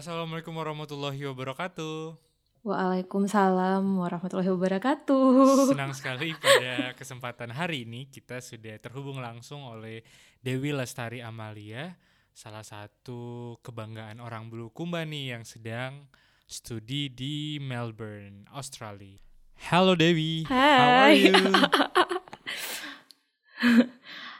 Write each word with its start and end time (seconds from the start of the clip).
Assalamualaikum 0.00 0.56
warahmatullahi 0.56 1.28
wabarakatuh. 1.28 2.16
Waalaikumsalam 2.64 3.84
warahmatullahi 4.00 4.48
wabarakatuh. 4.48 5.76
Senang 5.76 5.92
sekali 5.92 6.32
pada 6.40 6.96
kesempatan 6.96 7.52
hari 7.52 7.84
ini 7.84 8.08
kita 8.08 8.40
sudah 8.40 8.80
terhubung 8.80 9.20
langsung 9.20 9.60
oleh 9.60 10.00
Dewi 10.40 10.72
Lestari 10.72 11.20
Amalia, 11.20 12.00
salah 12.32 12.64
satu 12.64 13.60
kebanggaan 13.60 14.24
orang 14.24 14.48
Bulukumba 14.48 15.04
nih 15.04 15.36
yang 15.36 15.44
sedang 15.44 16.08
studi 16.48 17.12
di 17.12 17.60
Melbourne, 17.60 18.48
Australia. 18.56 19.20
Halo 19.68 20.00
Dewi, 20.00 20.48
Hai. 20.48 20.80
how 20.80 20.88
are 20.96 21.12
you? 21.12 21.36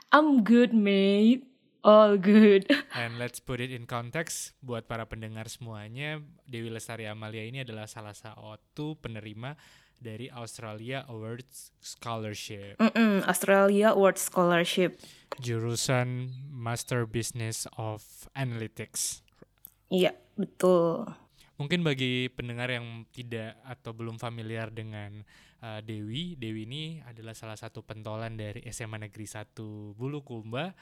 I'm 0.17 0.41
good, 0.41 0.73
mate. 0.73 1.50
All 1.81 2.13
good. 2.21 2.69
And 2.93 3.17
let's 3.17 3.41
put 3.41 3.57
it 3.57 3.73
in 3.73 3.89
context 3.89 4.53
buat 4.61 4.85
para 4.85 5.09
pendengar 5.09 5.49
semuanya, 5.49 6.21
Dewi 6.45 6.69
Lestari 6.69 7.09
Amalia 7.09 7.41
ini 7.41 7.65
adalah 7.65 7.89
salah 7.89 8.13
satu 8.13 8.93
penerima 9.01 9.57
dari 9.97 10.29
Australia 10.29 11.05
Awards 11.09 11.73
Scholarship, 11.77 12.77
Mm-mm, 12.81 13.21
Australia 13.25 13.93
Award 13.93 14.17
Scholarship. 14.17 14.97
jurusan 15.37 16.33
Master 16.49 17.05
Business 17.05 17.69
of 17.77 18.01
Analytics. 18.33 19.21
Iya, 19.89 20.17
betul. 20.33 21.05
Mungkin 21.57 21.85
bagi 21.85 22.29
pendengar 22.33 22.73
yang 22.73 23.05
tidak 23.13 23.57
atau 23.61 23.93
belum 23.93 24.17
familiar 24.17 24.73
dengan 24.73 25.21
uh, 25.61 25.77
Dewi, 25.85 26.33
Dewi 26.33 26.65
ini 26.65 26.83
adalah 27.05 27.37
salah 27.37 27.53
satu 27.57 27.85
pentolan 27.85 28.33
dari 28.33 28.65
SMA 28.73 28.97
Negeri 28.97 29.29
1 29.29 29.53
Bulukumba. 29.93 30.73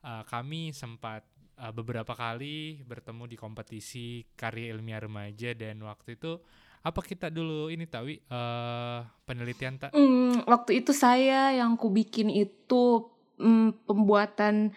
Uh, 0.00 0.24
kami 0.24 0.72
sempat 0.72 1.20
uh, 1.56 1.68
beberapa 1.70 2.16
kali 2.16 2.80
bertemu 2.82 3.28
di 3.28 3.36
kompetisi 3.36 4.06
karya 4.32 4.72
ilmiah 4.72 4.96
remaja 4.96 5.52
dan 5.52 5.76
waktu 5.84 6.16
itu 6.16 6.40
apa 6.80 7.04
kita 7.04 7.28
dulu 7.28 7.68
ini 7.68 7.84
tahu 7.84 8.08
uh, 8.32 9.04
penelitian 9.28 9.76
tak 9.76 9.92
Hmm, 9.92 10.40
waktu 10.48 10.80
itu 10.80 10.96
saya 10.96 11.52
yang 11.52 11.76
ku 11.76 11.92
bikin 11.92 12.32
itu 12.32 13.12
mm, 13.36 13.84
pembuatan 13.84 14.72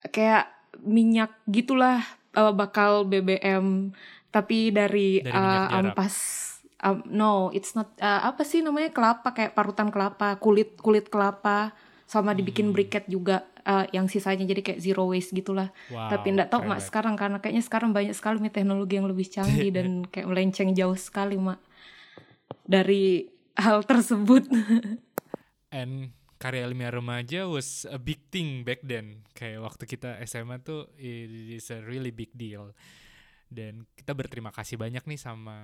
kayak 0.00 0.48
minyak 0.80 1.36
gitulah 1.44 2.00
eh, 2.32 2.52
bakal 2.56 3.04
BBM 3.04 3.92
tapi 4.32 4.72
dari, 4.72 5.20
Dari 5.20 5.28
eh, 5.28 5.34
jarak. 5.36 5.92
ampas 5.92 6.14
um, 6.80 7.04
no 7.04 7.50
it's 7.52 7.76
not 7.76 7.92
eh, 8.00 8.22
apa 8.24 8.40
sih 8.40 8.64
namanya 8.64 8.88
kelapa 8.88 9.36
kayak 9.36 9.52
parutan 9.52 9.92
kelapa 9.92 10.40
kulit 10.40 10.80
kulit 10.80 11.12
kelapa 11.12 11.76
sama 12.08 12.32
dibikin 12.32 12.70
Hmm. 12.70 12.74
briket 12.74 13.04
juga 13.06 13.44
eh, 13.64 13.86
yang 13.92 14.06
sisanya 14.08 14.44
jadi 14.48 14.60
kayak 14.64 14.80
zero 14.80 15.08
waste 15.08 15.36
gitulah 15.36 15.68
wow, 15.92 16.08
tapi 16.08 16.32
nggak 16.36 16.50
tahu 16.50 16.66
mak 16.66 16.80
sekarang 16.80 17.14
karena 17.14 17.38
kayaknya 17.38 17.64
sekarang 17.64 17.90
banyak 17.92 18.16
sekali 18.16 18.40
nih 18.42 18.52
teknologi 18.52 18.94
yang 18.96 19.08
lebih 19.08 19.26
canggih 19.28 19.70
dan 19.76 20.04
kayak 20.08 20.26
melenceng 20.28 20.72
jauh 20.72 20.96
sekali 20.96 21.36
mak 21.36 21.60
dari 22.64 23.28
hal 23.58 23.84
tersebut 23.84 24.48
And 25.70 26.18
karya 26.42 26.66
ilmiah 26.66 26.90
remaja 26.90 27.46
was 27.46 27.86
a 27.86 27.98
big 27.98 28.18
thing 28.34 28.66
back 28.66 28.82
then. 28.82 29.22
Kayak 29.38 29.70
waktu 29.70 29.86
kita 29.86 30.18
SMA 30.26 30.58
tuh 30.66 30.90
it 30.98 31.30
is 31.30 31.70
a 31.70 31.78
really 31.86 32.10
big 32.10 32.34
deal. 32.34 32.74
Dan 33.50 33.82
kita 33.98 34.14
berterima 34.14 34.54
kasih 34.54 34.78
banyak 34.78 35.02
nih 35.10 35.18
sama 35.18 35.58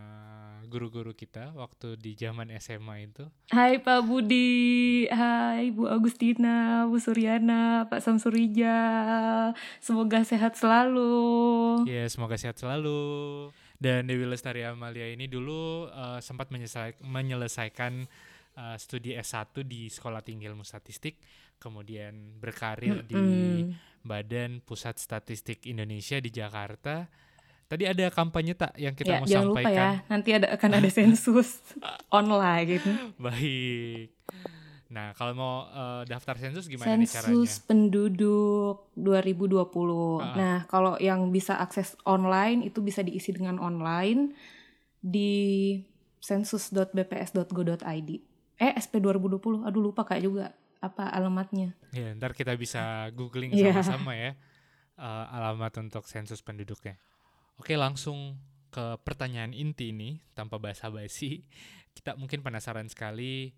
guru-guru 0.67 1.15
kita 1.15 1.55
waktu 1.55 1.95
di 1.95 2.19
zaman 2.19 2.51
SMA 2.59 3.07
itu. 3.07 3.31
Hai 3.55 3.79
Pak 3.79 4.03
Budi, 4.03 5.07
hai 5.07 5.71
Bu 5.71 5.87
Agustina, 5.87 6.83
Bu 6.91 6.99
Suryana, 6.99 7.87
Pak 7.87 8.03
Samsurijal. 8.03 9.55
Semoga 9.79 10.27
sehat 10.27 10.59
selalu. 10.59 11.87
Ya, 11.87 12.11
semoga 12.11 12.35
sehat 12.35 12.59
selalu. 12.59 13.55
Dan 13.79 14.11
Dewi 14.11 14.27
Lestari 14.27 14.67
Amalia 14.67 15.07
ini 15.07 15.31
dulu 15.31 15.87
uh, 15.87 16.19
sempat 16.19 16.51
menyelesai- 16.51 16.99
menyelesaikan 17.07 18.03
uh, 18.59 18.77
studi 18.83 19.15
S1 19.15 19.63
di 19.63 19.87
Sekolah 19.87 20.27
Tinggi 20.27 20.51
Ilmu 20.51 20.67
Statistik, 20.67 21.23
kemudian 21.63 22.41
berkarir 22.43 23.07
di 23.07 23.15
Mm-mm. 23.15 24.03
Badan 24.03 24.59
Pusat 24.59 24.99
Statistik 24.99 25.71
Indonesia 25.71 26.19
di 26.19 26.35
Jakarta. 26.35 27.07
Tadi 27.67 27.83
ada 27.83 28.07
kampanye 28.15 28.55
tak 28.55 28.73
yang 28.79 28.95
kita 28.95 29.11
ya, 29.11 29.19
mau 29.19 29.27
jangan 29.27 29.47
lupa 29.51 29.61
ya, 29.61 29.67
sampaikan? 29.67 29.95
nanti 30.07 30.31
ada 30.31 30.47
akan 30.55 30.71
ada 30.79 30.91
sensus 31.03 31.49
online 32.15 32.65
gitu. 32.79 32.91
Baik. 33.27 34.15
Nah, 34.87 35.11
kalau 35.19 35.35
mau 35.35 35.67
uh, 35.75 36.07
daftar 36.07 36.39
sensus 36.39 36.71
gimana 36.71 36.95
nih 36.95 37.11
caranya? 37.11 37.27
Sensus 37.27 37.59
penduduk 37.59 38.87
2020. 38.95 39.59
Ah. 39.59 40.35
Nah, 40.39 40.57
kalau 40.71 40.95
yang 41.03 41.27
bisa 41.35 41.59
akses 41.59 41.99
online 42.07 42.63
itu 42.71 42.79
bisa 42.79 43.03
diisi 43.03 43.35
dengan 43.35 43.59
online 43.59 44.31
di 45.03 45.75
sensus.bps.go.id. 46.23 48.11
Eh, 48.57 48.73
SP 48.79 49.03
2020. 49.03 49.67
Aduh 49.67 49.83
lupa 49.91 50.07
kayak 50.07 50.23
juga 50.23 50.55
apa 50.79 51.11
alamatnya. 51.11 51.75
Ya, 51.91 52.15
ntar 52.15 52.31
kita 52.31 52.55
bisa 52.55 53.11
googling 53.11 53.51
Iya. 53.59 53.75
sama-sama 53.75 54.15
ya 54.15 54.39
uh, 55.01 55.25
alamat 55.35 55.73
untuk 55.83 56.07
sensus 56.07 56.41
penduduknya. 56.41 56.97
Oke, 57.57 57.75
langsung 57.77 58.37
ke 58.69 59.01
pertanyaan 59.01 59.57
inti 59.57 59.93
ini 59.93 60.21
tanpa 60.37 60.61
basa-basi. 60.61 61.45
Kita 61.97 62.13
mungkin 62.21 62.45
penasaran 62.45 62.93
sekali 62.93 63.57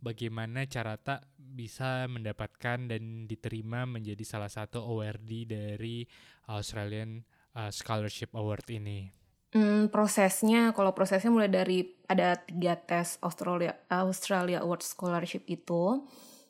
bagaimana 0.00 0.64
cara 0.68 0.96
tak 0.96 1.28
bisa 1.36 2.08
mendapatkan 2.08 2.88
dan 2.88 3.28
diterima 3.28 3.84
menjadi 3.84 4.24
salah 4.24 4.48
satu 4.48 4.80
awardee 4.80 5.44
dari 5.44 6.04
Australian 6.48 7.24
uh, 7.56 7.68
Scholarship 7.68 8.32
Award 8.32 8.66
ini. 8.72 9.24
Hmm, 9.54 9.86
prosesnya, 9.86 10.74
kalau 10.74 10.90
prosesnya 10.90 11.30
mulai 11.30 11.46
dari 11.46 11.86
ada 12.10 12.34
tiga 12.34 12.74
tes 12.74 13.22
Australia 13.22 13.78
Australia 13.86 14.66
Award 14.66 14.82
Scholarship 14.82 15.46
itu. 15.46 16.02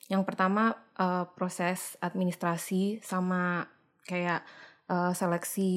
Yang 0.09 0.25
pertama 0.25 0.72
eh, 0.97 1.25
proses 1.37 2.00
administrasi 2.00 3.05
sama 3.05 3.69
kayak 4.09 4.41
eh, 4.88 5.12
seleksi 5.12 5.72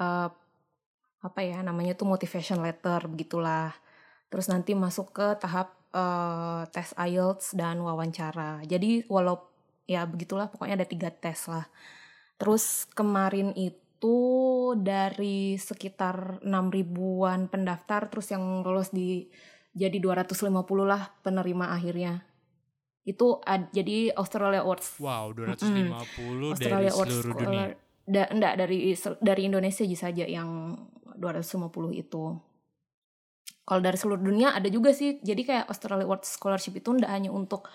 eh, 0.00 0.28
apa 1.20 1.40
ya 1.44 1.60
namanya 1.60 1.92
tuh 1.92 2.08
motivation 2.08 2.64
letter 2.64 3.04
begitulah. 3.06 3.76
Terus 4.32 4.48
nanti 4.48 4.72
masuk 4.72 5.12
ke 5.12 5.26
tahap 5.36 5.76
eh, 5.92 6.62
tes 6.72 6.96
IELTS 6.96 7.54
dan 7.54 7.84
wawancara. 7.84 8.64
Jadi 8.64 9.04
walau 9.12 9.44
ya 9.84 10.06
begitulah 10.08 10.48
pokoknya 10.48 10.80
ada 10.80 10.88
tiga 10.88 11.12
tes 11.12 11.44
lah. 11.50 11.68
Terus 12.40 12.88
kemarin 12.96 13.52
itu 13.52 14.16
dari 14.80 15.60
sekitar 15.60 16.40
6 16.40 16.48
ribuan 16.72 17.52
pendaftar 17.52 18.08
terus 18.08 18.32
yang 18.32 18.64
lolos 18.64 18.88
di 18.88 19.28
jadi 19.76 20.00
250 20.00 20.48
lah 20.88 21.12
penerima 21.20 21.76
akhirnya. 21.76 22.24
Itu 23.04 23.44
ad- 23.44 23.68
jadi 23.76 24.14
Australia 24.16 24.64
Awards 24.64 24.96
Wow, 24.96 25.36
250 25.36 26.56
dari 26.56 26.88
Australia 26.88 26.92
Awards 26.96 27.12
seluruh 27.12 27.34
dunia. 27.44 27.66
Da, 28.10 28.26
enggak 28.26 28.58
dari 28.58 28.90
dari 29.22 29.42
Indonesia 29.46 29.86
aja 29.86 29.98
saja 30.10 30.26
yang 30.26 30.74
250 31.14 31.94
itu. 31.94 32.24
Kalau 33.62 33.80
dari 33.86 33.94
seluruh 33.94 34.18
dunia 34.18 34.50
ada 34.50 34.66
juga 34.66 34.90
sih. 34.90 35.22
Jadi 35.22 35.46
kayak 35.46 35.70
Australia 35.70 36.02
Awards 36.02 36.34
Scholarship 36.34 36.74
itu 36.82 36.90
enggak 36.90 37.14
hanya 37.14 37.30
untuk 37.30 37.70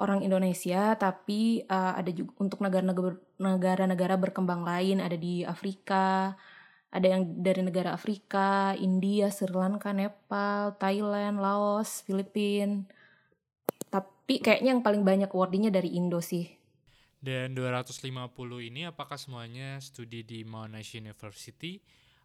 orang 0.00 0.24
Indonesia 0.24 0.96
tapi 0.96 1.66
uh, 1.68 1.94
ada 1.98 2.10
juga 2.14 2.32
untuk 2.40 2.58
negara-negara 2.64 3.16
negara-negara 3.36 4.14
berkembang 4.16 4.64
lain 4.64 5.02
ada 5.02 5.18
di 5.18 5.44
Afrika, 5.44 6.38
ada 6.94 7.06
yang 7.06 7.42
dari 7.42 7.66
negara 7.66 7.92
Afrika, 7.92 8.72
India, 8.78 9.28
Sri 9.34 9.50
Lanka, 9.52 9.90
Nepal, 9.90 10.78
Thailand, 10.78 11.42
Laos, 11.42 12.06
Filipina. 12.06 12.86
Tapi 13.90 14.40
kayaknya 14.40 14.78
yang 14.78 14.82
paling 14.84 15.02
banyak 15.04 15.30
awardingnya 15.32 15.74
dari 15.74 15.92
Indo 15.96 16.22
sih. 16.22 16.61
Dan 17.22 17.54
250 17.54 18.02
ini 18.58 18.82
apakah 18.82 19.14
semuanya 19.14 19.78
studi 19.78 20.26
di 20.26 20.42
Monash 20.42 20.98
University 20.98 21.78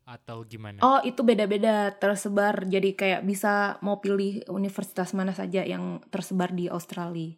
atau 0.10 0.42
gimana? 0.42 0.82
Oh, 0.82 0.98
itu 1.06 1.22
beda-beda 1.22 1.94
tersebar. 1.94 2.66
Jadi 2.66 2.98
kayak 2.98 3.22
bisa 3.22 3.78
mau 3.86 4.02
pilih 4.02 4.42
universitas 4.50 5.14
mana 5.14 5.38
saja 5.38 5.62
yang 5.62 6.02
tersebar 6.10 6.50
di 6.50 6.66
Australia. 6.66 7.30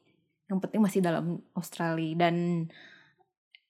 Yang 0.47 0.59
penting 0.63 0.81
masih 0.81 1.01
dalam 1.03 1.43
Australia 1.51 2.15
dan 2.15 2.35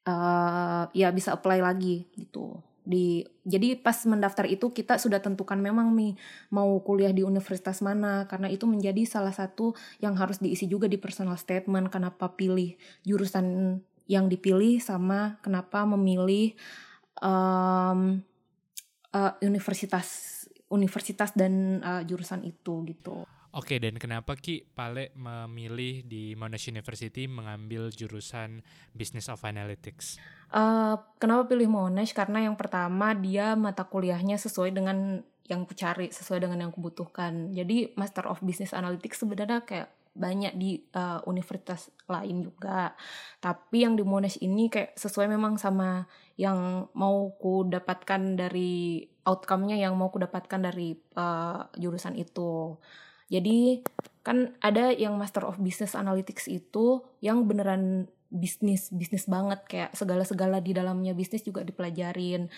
eh 0.05 0.83
ya 0.93 1.09
bisa 1.09 1.33
apply 1.33 1.57
lagi 1.65 2.05
gitu. 2.13 2.61
Di 2.89 3.21
jadi 3.45 3.77
pas 3.77 3.93
mendaftar 4.09 4.49
itu 4.49 4.73
kita 4.73 4.97
sudah 4.97 5.21
tentukan 5.21 5.61
memang 5.61 5.93
nih 5.93 6.17
mau 6.49 6.81
kuliah 6.81 7.13
di 7.13 7.21
universitas 7.21 7.85
mana 7.85 8.25
karena 8.25 8.49
itu 8.49 8.65
menjadi 8.65 9.05
salah 9.05 9.29
satu 9.29 9.77
yang 10.01 10.17
harus 10.17 10.41
diisi 10.41 10.65
juga 10.65 10.89
di 10.89 10.97
personal 10.97 11.37
statement 11.37 11.93
kenapa 11.93 12.33
pilih 12.33 12.73
jurusan 13.05 13.77
yang 14.09 14.25
dipilih 14.25 14.81
sama 14.81 15.37
kenapa 15.45 15.85
memilih 15.85 16.57
em, 17.21 18.25
eh, 19.13 19.33
universitas 19.45 20.41
universitas 20.73 21.29
dan 21.37 21.77
eh, 21.85 22.01
jurusan 22.09 22.41
itu 22.41 22.81
gitu. 22.89 23.29
Oke, 23.49 23.81
dan 23.81 23.97
kenapa 23.97 24.37
Ki 24.37 24.61
Pale 24.61 25.09
memilih 25.17 26.05
di 26.05 26.37
Monash 26.37 26.69
University 26.69 27.25
mengambil 27.25 27.89
jurusan 27.89 28.61
Business 28.93 29.25
of 29.25 29.41
Analytics? 29.41 30.21
Uh, 30.53 31.01
kenapa 31.17 31.49
pilih 31.49 31.65
Monash? 31.65 32.13
Karena 32.13 32.45
yang 32.45 32.53
pertama 32.53 33.17
dia 33.17 33.57
mata 33.57 33.89
kuliahnya 33.89 34.37
sesuai 34.37 34.69
dengan 34.69 35.25
yang 35.49 35.65
ku 35.65 35.73
cari, 35.73 36.13
sesuai 36.13 36.45
dengan 36.45 36.61
yang 36.61 36.69
kubutuhkan. 36.69 37.49
Jadi 37.49 37.97
Master 37.97 38.29
of 38.29 38.37
Business 38.45 38.69
Analytics 38.69 39.25
sebenarnya 39.25 39.65
kayak 39.65 39.89
banyak 40.13 40.53
di 40.53 40.85
uh, 40.93 41.25
universitas 41.25 41.89
lain 42.05 42.45
juga. 42.45 42.93
Tapi 43.41 43.81
yang 43.81 43.97
di 43.97 44.05
Monash 44.05 44.37
ini 44.45 44.69
kayak 44.69 44.93
sesuai 44.93 45.25
memang 45.25 45.57
sama 45.57 46.05
yang 46.37 46.85
mau 46.93 47.33
ku 47.41 47.65
dapatkan 47.65 48.37
dari 48.37 49.01
outcome-nya 49.25 49.81
yang 49.81 49.97
mau 49.97 50.13
ku 50.13 50.21
dapatkan 50.21 50.61
dari 50.61 50.93
uh, 51.17 51.65
jurusan 51.73 52.13
itu. 52.13 52.77
Jadi 53.29 53.85
kan 54.25 54.57
ada 54.59 54.91
yang 54.91 55.15
Master 55.15 55.45
of 55.45 55.61
Business 55.61 55.95
Analytics 55.95 56.49
itu 56.49 57.05
yang 57.23 57.45
beneran 57.45 58.09
bisnis 58.29 58.93
bisnis 58.93 59.25
banget 59.25 59.65
kayak 59.65 59.91
segala-segala 59.97 60.61
di 60.61 60.73
dalamnya 60.73 61.17
bisnis 61.17 61.45
juga 61.45 61.65
dipelajarin. 61.65 62.49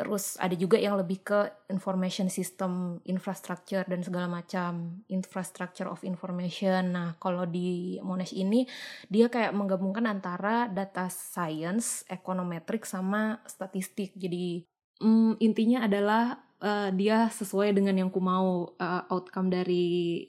Terus 0.00 0.40
ada 0.40 0.56
juga 0.56 0.80
yang 0.80 0.96
lebih 0.96 1.20
ke 1.20 1.68
information 1.68 2.32
system, 2.32 3.04
infrastructure 3.04 3.84
dan 3.84 4.00
segala 4.00 4.32
macam, 4.32 5.04
infrastructure 5.12 5.84
of 5.84 6.00
information. 6.08 6.96
Nah, 6.96 7.20
kalau 7.20 7.44
di 7.44 8.00
Monash 8.00 8.32
ini 8.32 8.64
dia 9.12 9.28
kayak 9.28 9.52
menggabungkan 9.52 10.08
antara 10.08 10.72
data 10.72 11.12
science, 11.12 12.08
econometric 12.08 12.88
sama 12.88 13.44
statistik. 13.44 14.16
Jadi 14.16 14.64
mm, 15.04 15.36
intinya 15.44 15.84
adalah 15.84 16.48
uh, 16.60 16.88
dia 16.94 17.28
sesuai 17.32 17.74
dengan 17.74 17.96
yang 17.96 18.10
ku 18.12 18.20
mau 18.22 18.76
uh, 18.76 19.02
outcome 19.10 19.50
dari 19.50 20.28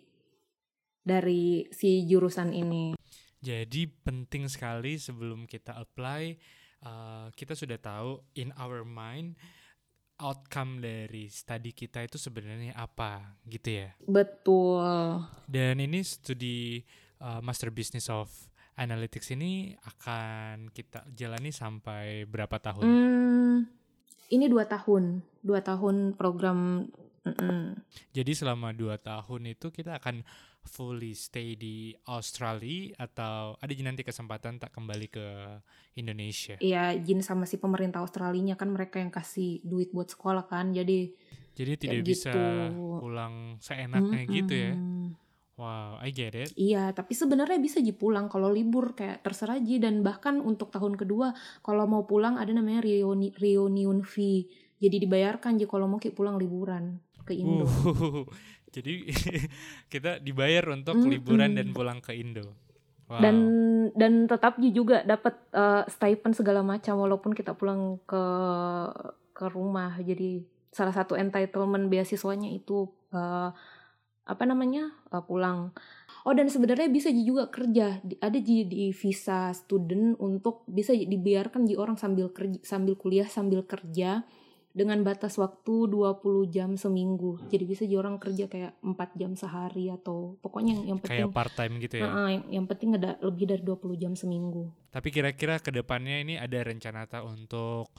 dari 1.04 1.68
si 1.70 2.08
jurusan 2.08 2.56
ini. 2.56 2.96
Jadi 3.42 3.90
penting 3.90 4.46
sekali 4.46 5.02
sebelum 5.02 5.50
kita 5.50 5.74
apply 5.74 6.38
uh, 6.86 7.28
kita 7.34 7.58
sudah 7.58 7.78
tahu 7.82 8.22
in 8.38 8.54
our 8.58 8.86
mind 8.86 9.34
outcome 10.22 10.78
dari 10.78 11.26
studi 11.34 11.74
kita 11.74 12.06
itu 12.06 12.22
sebenarnya 12.22 12.78
apa 12.78 13.42
gitu 13.50 13.82
ya. 13.82 13.90
Betul. 14.06 15.26
Dan 15.50 15.82
ini 15.82 16.06
studi 16.06 16.86
uh, 17.18 17.42
Master 17.42 17.74
Business 17.74 18.06
of 18.08 18.30
Analytics 18.78 19.34
ini 19.36 19.76
akan 19.78 20.72
kita 20.72 21.06
jalani 21.12 21.52
sampai 21.52 22.24
berapa 22.26 22.56
tahun? 22.58 22.82
Hmm, 22.82 23.58
ini 24.32 24.48
dua 24.48 24.66
tahun, 24.66 25.22
dua 25.44 25.60
tahun 25.62 26.16
program. 26.16 26.88
Mm 27.22 27.34
-mm. 27.38 27.64
Jadi 28.16 28.32
selama 28.34 28.74
dua 28.74 28.98
tahun 28.98 29.54
itu 29.54 29.70
kita 29.70 30.02
akan 30.02 30.26
fully 30.66 31.18
stay 31.18 31.58
di 31.58 31.94
Australia 32.06 32.94
atau 33.02 33.58
ada 33.58 33.74
nanti 33.82 34.06
kesempatan 34.06 34.62
tak 34.62 34.74
kembali 34.74 35.08
ke 35.10 35.28
Indonesia? 35.98 36.58
Iya, 36.62 36.94
izin 36.98 37.26
sama 37.26 37.50
si 37.50 37.58
pemerintah 37.58 38.02
Australia 38.02 38.54
kan 38.58 38.70
mereka 38.70 39.02
yang 39.02 39.10
kasih 39.10 39.62
duit 39.66 39.90
buat 39.90 40.10
sekolah 40.10 40.46
kan, 40.46 40.74
jadi 40.74 41.12
jadi 41.52 41.74
tidak 41.76 42.02
bisa 42.08 42.32
gitu. 42.32 43.04
pulang 43.04 43.60
seenaknya 43.60 44.22
mm 44.22 44.26
-hmm. 44.26 44.38
gitu 44.38 44.54
ya. 44.56 44.74
Wow, 45.62 46.02
I 46.02 46.10
get 46.10 46.34
it. 46.34 46.58
Iya, 46.58 46.90
tapi 46.90 47.14
sebenarnya 47.14 47.62
bisa 47.62 47.78
ji 47.78 47.94
pulang 47.94 48.26
kalau 48.34 48.50
libur 48.50 48.98
kayak 48.98 49.22
terserah 49.22 49.62
ji 49.62 49.78
dan 49.78 50.02
bahkan 50.02 50.42
untuk 50.42 50.74
tahun 50.74 50.98
kedua 50.98 51.38
kalau 51.62 51.86
mau 51.86 52.10
pulang 52.10 52.42
ada 52.42 52.50
namanya 52.50 52.82
reuni 52.82 53.30
reunion 53.38 54.02
fee. 54.02 54.50
Jadi 54.82 55.06
dibayarkan 55.06 55.62
ji 55.62 55.70
kalau 55.70 55.86
mau 55.86 56.02
kayak 56.02 56.18
pulang 56.18 56.42
liburan 56.42 56.98
ke 57.22 57.38
Indo. 57.38 57.70
Uh, 57.70 58.26
jadi 58.76 59.06
kita 59.94 60.18
dibayar 60.18 60.66
untuk 60.74 60.98
mm 60.98 61.06
-hmm. 61.06 61.14
liburan 61.14 61.52
dan 61.54 61.68
pulang 61.78 62.02
ke 62.02 62.18
Indo. 62.18 62.58
Wow. 63.06 63.22
Dan 63.22 63.36
dan 63.94 64.14
tetap 64.26 64.58
ji 64.58 64.74
juga 64.74 65.06
dapat 65.06 65.38
uh, 65.54 65.86
stipend 65.86 66.34
segala 66.34 66.66
macam 66.66 66.98
walaupun 66.98 67.38
kita 67.38 67.54
pulang 67.54 68.02
ke 68.10 68.24
ke 69.38 69.46
rumah. 69.46 69.94
Jadi 70.02 70.42
salah 70.74 70.96
satu 70.96 71.14
entitlement 71.14 71.86
beasiswanya 71.86 72.50
itu 72.50 72.90
uh, 73.14 73.54
apa 74.22 74.44
namanya 74.46 74.94
uh, 75.10 75.26
pulang 75.26 75.74
oh 76.24 76.34
dan 76.38 76.46
sebenarnya 76.46 76.88
bisa 76.94 77.10
juga 77.10 77.50
kerja 77.50 78.00
ada 78.22 78.40
di, 78.40 78.94
visa 78.94 79.50
student 79.52 80.14
untuk 80.22 80.62
bisa 80.70 80.94
dibiarkan 80.94 81.66
di 81.66 81.74
orang 81.74 81.98
sambil 81.98 82.30
kerja 82.30 82.62
sambil 82.62 82.94
kuliah 82.94 83.26
sambil 83.26 83.66
kerja 83.66 84.22
dengan 84.72 85.04
batas 85.04 85.36
waktu 85.36 85.92
20 85.92 86.48
jam 86.48 86.80
seminggu. 86.80 87.44
Jadi 87.52 87.64
bisa 87.68 87.84
jadi 87.84 88.00
orang 88.00 88.16
kerja 88.24 88.48
kayak 88.48 88.80
4 88.80 89.20
jam 89.20 89.36
sehari 89.36 89.92
atau 89.92 90.40
pokoknya 90.40 90.80
yang, 90.80 90.96
yang 90.96 91.00
penting 91.04 91.28
kayak 91.28 91.36
part 91.36 91.52
time 91.52 91.76
gitu 91.84 91.96
ya. 92.00 92.08
Uh, 92.08 92.30
yang, 92.32 92.44
yang 92.48 92.66
penting 92.72 92.96
ada 92.96 93.20
lebih 93.20 93.52
dari 93.52 93.64
20 93.68 94.00
jam 94.00 94.14
seminggu. 94.16 94.72
Tapi 94.88 95.12
kira-kira 95.12 95.60
ke 95.60 95.76
depannya 95.76 96.24
ini 96.24 96.40
ada 96.40 96.56
rencana 96.64 97.04
tak 97.04 97.28
untuk 97.28 97.92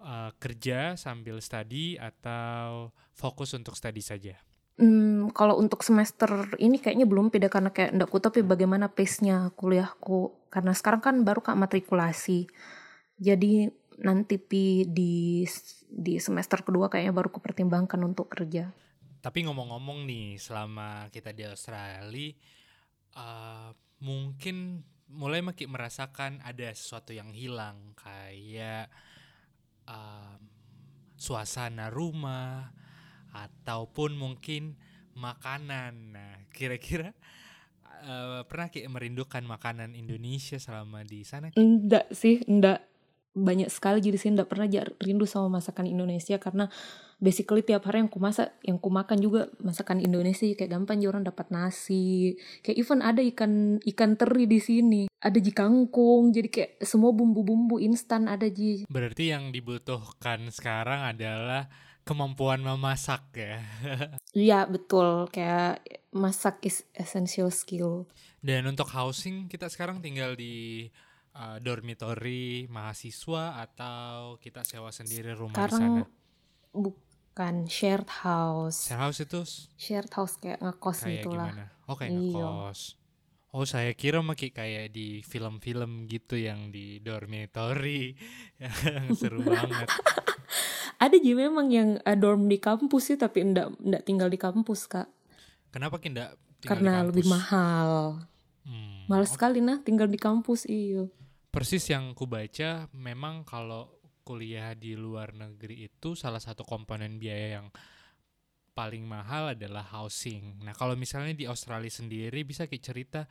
uh, 0.00 0.32
kerja 0.40 0.96
sambil 0.96 1.36
studi 1.44 2.00
atau 2.00 2.96
fokus 3.12 3.52
untuk 3.52 3.76
studi 3.76 4.00
saja? 4.00 4.40
Hmm, 4.76 5.32
kalau 5.32 5.56
untuk 5.56 5.80
semester 5.80 6.28
ini 6.60 6.76
kayaknya 6.76 7.08
belum 7.08 7.32
pindah 7.32 7.48
karena 7.48 7.72
kayak 7.72 7.96
ndak 7.96 8.12
ku 8.12 8.20
tapi 8.20 8.44
bagaimana 8.44 8.92
pace-nya 8.92 9.48
kuliahku 9.56 10.52
karena 10.52 10.76
sekarang 10.76 11.00
kan 11.00 11.14
baru 11.24 11.40
kak 11.40 11.56
matrikulasi. 11.56 12.44
Jadi 13.16 13.72
nanti 14.04 14.36
pi 14.36 14.84
di 14.84 15.48
di 15.88 16.20
semester 16.20 16.60
kedua 16.60 16.92
kayaknya 16.92 17.16
baru 17.16 17.32
kupertimbangkan 17.32 17.96
untuk 18.04 18.28
kerja. 18.28 18.68
Tapi 19.24 19.48
ngomong-ngomong 19.48 20.04
nih, 20.06 20.36
selama 20.36 21.08
kita 21.08 21.32
di 21.32 21.42
Australia, 21.48 22.30
uh, 23.16 23.72
mungkin 24.04 24.84
mulai 25.08 25.40
makin 25.40 25.72
merasakan 25.72 26.44
ada 26.44 26.68
sesuatu 26.76 27.16
yang 27.16 27.32
hilang 27.32 27.96
kayak 27.96 28.92
uh, 29.88 30.36
suasana 31.16 31.88
rumah 31.88 32.70
ataupun 33.36 34.16
mungkin 34.16 34.80
makanan. 35.16 36.16
Nah, 36.16 36.34
kira-kira 36.56 37.12
uh, 38.04 38.44
pernah 38.48 38.68
kayak 38.72 38.88
merindukan 38.88 39.44
makanan 39.44 39.92
Indonesia 39.92 40.56
selama 40.56 41.04
di 41.04 41.24
sana? 41.24 41.52
Enggak 41.56 42.08
sih, 42.12 42.40
enggak 42.48 42.84
banyak 43.36 43.68
sekali 43.68 44.00
jadi 44.00 44.16
sini 44.16 44.40
enggak 44.40 44.48
pernah 44.48 44.64
rindu 44.96 45.28
sama 45.28 45.60
masakan 45.60 45.84
Indonesia 45.84 46.40
karena 46.40 46.72
basically 47.20 47.60
tiap 47.60 47.84
hari 47.84 48.00
yang 48.00 48.08
ku 48.08 48.16
masak 48.16 48.56
yang 48.64 48.80
ku 48.80 48.88
makan 48.88 49.20
juga 49.20 49.52
masakan 49.60 50.00
Indonesia. 50.00 50.48
Kayak 50.56 50.72
gampang 50.72 51.04
orang 51.04 51.24
dapat 51.24 51.52
nasi. 51.52 52.36
Kayak 52.64 52.76
even 52.80 53.00
ada 53.04 53.20
ikan 53.20 53.76
ikan 53.84 54.16
teri 54.16 54.48
di 54.48 54.60
sini. 54.60 55.02
Ada 55.20 55.36
ji 55.36 55.52
kangkung. 55.52 56.32
Jadi 56.32 56.48
kayak 56.48 56.70
semua 56.80 57.12
bumbu-bumbu 57.12 57.76
instan 57.80 58.28
ada 58.28 58.48
ji. 58.48 58.88
Berarti 58.88 59.32
yang 59.32 59.52
dibutuhkan 59.52 60.48
sekarang 60.48 61.12
adalah 61.16 61.68
kemampuan 62.06 62.62
memasak 62.62 63.34
ya. 63.34 63.58
Iya 64.46 64.70
betul 64.70 65.26
kayak 65.32 65.82
masak 66.14 66.62
is 66.62 66.86
essential 66.94 67.50
skill. 67.50 68.06
Dan 68.38 68.70
untuk 68.70 68.86
housing 68.94 69.50
kita 69.50 69.66
sekarang 69.66 69.98
tinggal 69.98 70.38
di 70.38 70.86
uh, 71.34 71.58
dormitory 71.58 72.70
mahasiswa 72.70 73.58
atau 73.58 74.38
kita 74.38 74.62
sewa 74.62 74.94
sendiri 74.94 75.34
rumah 75.34 75.58
sekarang 75.58 75.80
di 75.82 75.82
sana? 75.82 76.02
Bukan 76.70 77.54
shared 77.66 78.08
house. 78.22 78.86
Shared 78.86 79.02
house 79.02 79.18
itu? 79.26 79.40
Shared 79.74 80.10
house 80.14 80.38
kayak 80.38 80.62
ngekos 80.62 80.98
kayak 81.02 81.26
itulah. 81.26 81.50
Gimana? 81.50 81.66
Oh 81.90 81.96
kayak 81.98 82.12
ngekos. 82.14 82.80
Oh 83.56 83.64
saya 83.64 83.96
kira 83.96 84.20
maki 84.20 84.52
kayak 84.52 84.92
di 84.92 85.24
film-film 85.24 86.04
gitu 86.12 86.36
yang 86.36 86.68
di 86.68 87.00
dormitory. 87.00 88.12
Yang 88.60 89.16
seru 89.16 89.40
banget. 89.40 89.88
Ada 91.02 91.16
juga 91.16 91.48
memang 91.48 91.72
yang 91.72 91.96
uh, 92.04 92.16
dorm 92.16 92.48
di 92.52 92.60
kampus 92.60 93.12
sih 93.12 93.18
tapi 93.20 93.44
enggak 93.44 93.72
enggak 93.80 94.04
tinggal 94.04 94.28
di 94.28 94.36
kampus 94.36 94.88
kak. 94.88 95.08
Kenapa 95.72 95.96
tidak 96.00 96.36
karena 96.64 97.04
lebih 97.04 97.24
mahal. 97.28 98.20
Hmm, 98.64 99.04
mahal 99.08 99.24
okay. 99.24 99.32
sekali 99.36 99.64
nah 99.64 99.80
tinggal 99.80 100.08
di 100.08 100.20
kampus 100.20 100.68
iyo. 100.68 101.12
Persis 101.48 101.84
yang 101.88 102.12
ku 102.12 102.28
baca 102.28 102.88
memang 102.92 103.44
kalau 103.44 103.88
kuliah 104.24 104.72
di 104.76 104.96
luar 104.96 105.32
negeri 105.32 105.88
itu 105.88 106.12
salah 106.12 106.40
satu 106.40 106.64
komponen 106.64 107.16
biaya 107.16 107.60
yang 107.60 107.68
paling 108.76 109.08
mahal 109.08 109.56
adalah 109.56 109.80
housing. 109.96 110.60
Nah 110.60 110.76
kalau 110.76 110.92
misalnya 110.92 111.32
di 111.32 111.48
Australia 111.48 111.88
sendiri 111.88 112.44
bisa 112.44 112.68
kayak 112.68 112.84
cerita 112.84 113.24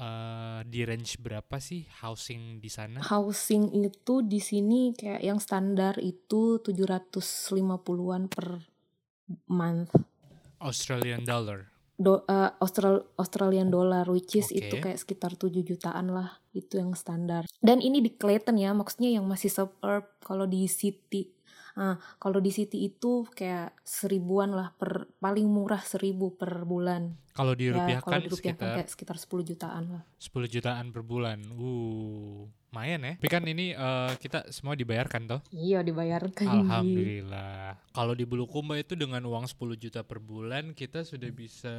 uh, 0.00 0.64
di 0.64 0.88
range 0.88 1.20
berapa 1.20 1.60
sih 1.60 1.84
housing 2.00 2.56
di 2.64 2.72
sana? 2.72 3.04
Housing 3.04 3.76
itu 3.76 4.24
di 4.24 4.40
sini 4.40 4.96
kayak 4.96 5.20
yang 5.20 5.36
standar 5.36 6.00
itu 6.00 6.64
750-an 6.64 8.32
per 8.32 8.64
month. 9.52 9.92
Australian 10.64 11.28
dollar. 11.28 11.68
Do, 11.96 12.24
uh, 12.28 12.52
Austral 12.60 13.08
Australian 13.16 13.72
dollar 13.72 14.04
which 14.08 14.36
is 14.36 14.52
okay. 14.52 14.68
itu 14.68 14.80
kayak 14.80 15.00
sekitar 15.00 15.32
7 15.36 15.48
jutaan 15.64 16.08
lah 16.12 16.40
itu 16.56 16.80
yang 16.80 16.96
standar. 16.96 17.44
Dan 17.60 17.84
ini 17.84 18.00
di 18.00 18.16
Clayton 18.16 18.56
ya, 18.56 18.72
maksudnya 18.72 19.16
yang 19.16 19.28
masih 19.28 19.52
suburb 19.52 20.04
kalau 20.24 20.44
di 20.48 20.64
city 20.68 21.35
Nah, 21.76 22.00
kalau 22.16 22.40
di 22.40 22.48
City 22.48 22.88
itu 22.88 23.28
kayak 23.36 23.76
seribuan 23.84 24.56
lah 24.56 24.72
per 24.72 25.12
paling 25.20 25.44
murah 25.44 25.84
seribu 25.84 26.32
per 26.32 26.64
bulan. 26.64 27.12
Kalau 27.36 27.52
Ya, 27.52 27.68
dirupiahkan 27.68 28.08
kalau 28.08 28.24
dirupiahkan 28.24 28.56
sekitar 28.56 28.76
kayak 28.80 28.88
sekitar 28.88 29.16
10 29.20 29.48
jutaan 29.52 29.84
lah. 29.92 30.02
10 30.16 30.48
jutaan 30.48 30.86
per 30.88 31.04
bulan. 31.04 31.38
Uh, 31.52 32.48
lumayan 32.76 33.00
ya. 33.00 33.14
Tapi 33.16 33.30
kan 33.32 33.42
ini 33.48 33.72
eh, 33.72 34.12
kita 34.20 34.52
semua 34.52 34.76
dibayarkan 34.76 35.22
toh. 35.24 35.40
Iya, 35.48 35.80
dibayarkan. 35.80 36.44
Alhamdulillah. 36.44 37.80
Kalau 37.96 38.12
di 38.12 38.28
Bulukumba 38.28 38.76
itu 38.76 38.92
dengan 38.92 39.24
uang 39.24 39.48
10 39.48 39.80
juta 39.80 40.04
per 40.04 40.20
bulan 40.20 40.76
kita 40.76 41.00
sudah 41.00 41.32
bisa 41.32 41.76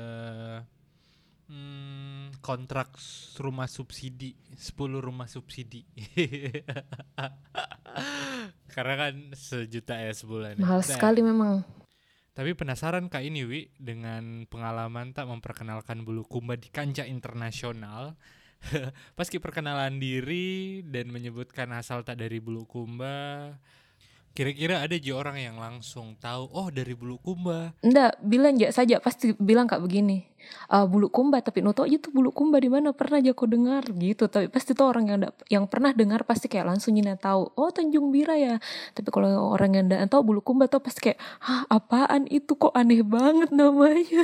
hmm, 1.47 2.39
kontrak 2.43 2.95
rumah 3.39 3.67
subsidi, 3.67 4.35
10 4.55 4.99
rumah 4.99 5.27
subsidi. 5.27 5.83
Karena 8.75 8.93
kan 8.95 9.13
sejuta 9.33 9.97
ya 9.97 10.13
sebulan. 10.13 10.59
ya. 10.59 10.63
Mahal 10.63 10.81
Nah, 10.83 10.87
sekali 10.87 11.21
memang. 11.25 11.65
Tapi 12.37 12.53
penasaran 12.53 13.09
Kak 13.09 13.25
ini 13.25 13.41
Wi 13.49 13.73
dengan 13.81 14.45
pengalaman 14.45 15.09
tak 15.09 15.25
memperkenalkan 15.25 16.05
Bulukumba 16.05 16.53
di 16.53 16.69
kancah 16.69 17.09
internasional. 17.09 18.13
Pas 19.17 19.25
perkenalan 19.25 19.97
diri 19.97 20.85
dan 20.85 21.09
menyebutkan 21.09 21.73
asal 21.73 22.05
tak 22.05 22.21
dari 22.21 22.37
Bulukumba. 22.37 23.57
Kira-kira 24.37 24.85
ada 24.85 24.93
ji 24.93 25.09
orang 25.09 25.41
yang 25.41 25.57
langsung 25.57 26.13
tahu 26.21 26.45
oh 26.53 26.69
dari 26.69 26.93
Bulukumba. 26.93 27.73
Enggak, 27.81 28.21
bilang 28.21 28.53
aja 28.61 28.69
saja 28.69 29.01
pasti 29.01 29.33
bilang 29.41 29.65
kak 29.65 29.81
begini. 29.81 30.29
"Ah, 30.69 30.85
bulu 30.85 31.09
kumba 31.09 31.41
tapi 31.41 31.65
nuto 31.65 31.81
aja 31.81 31.97
tuh 31.97 32.13
bulu 32.13 32.29
kumba 32.29 32.61
di 32.61 32.69
mana 32.69 32.93
pernah 32.93 33.17
aja 33.17 33.33
kau 33.33 33.49
dengar 33.49 33.81
gitu. 33.97 34.29
Tapi 34.29 34.45
pasti 34.53 34.77
tuh 34.77 34.93
orang 34.93 35.09
yang 35.09 35.19
yang 35.49 35.65
pernah 35.65 35.89
dengar 35.89 36.21
pasti 36.21 36.45
kayak 36.45 36.69
langsung 36.69 36.93
nyina 36.93 37.17
tahu. 37.17 37.49
Oh 37.57 37.73
Tanjung 37.73 38.13
Bira 38.13 38.37
ya. 38.37 38.61
Tapi 38.93 39.09
kalau 39.09 39.57
orang 39.57 39.73
yang 39.73 39.89
enggak 39.89 40.05
tahu 40.05 40.21
bulu 40.21 40.45
kumba 40.45 40.69
tuh 40.69 40.85
pasti 40.85 41.09
kayak, 41.09 41.19
"Hah, 41.41 41.65
apaan 41.73 42.29
itu 42.29 42.53
kok 42.53 42.77
aneh 42.77 43.01
banget 43.01 43.49
namanya." 43.49 44.21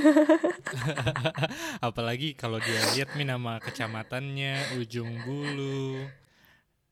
Apalagi 1.89 2.37
kalau 2.37 2.61
dia 2.61 2.85
lihat 2.93 3.17
nih 3.17 3.25
nama 3.25 3.57
kecamatannya 3.57 4.77
Ujung 4.77 5.09
Bulu. 5.25 6.05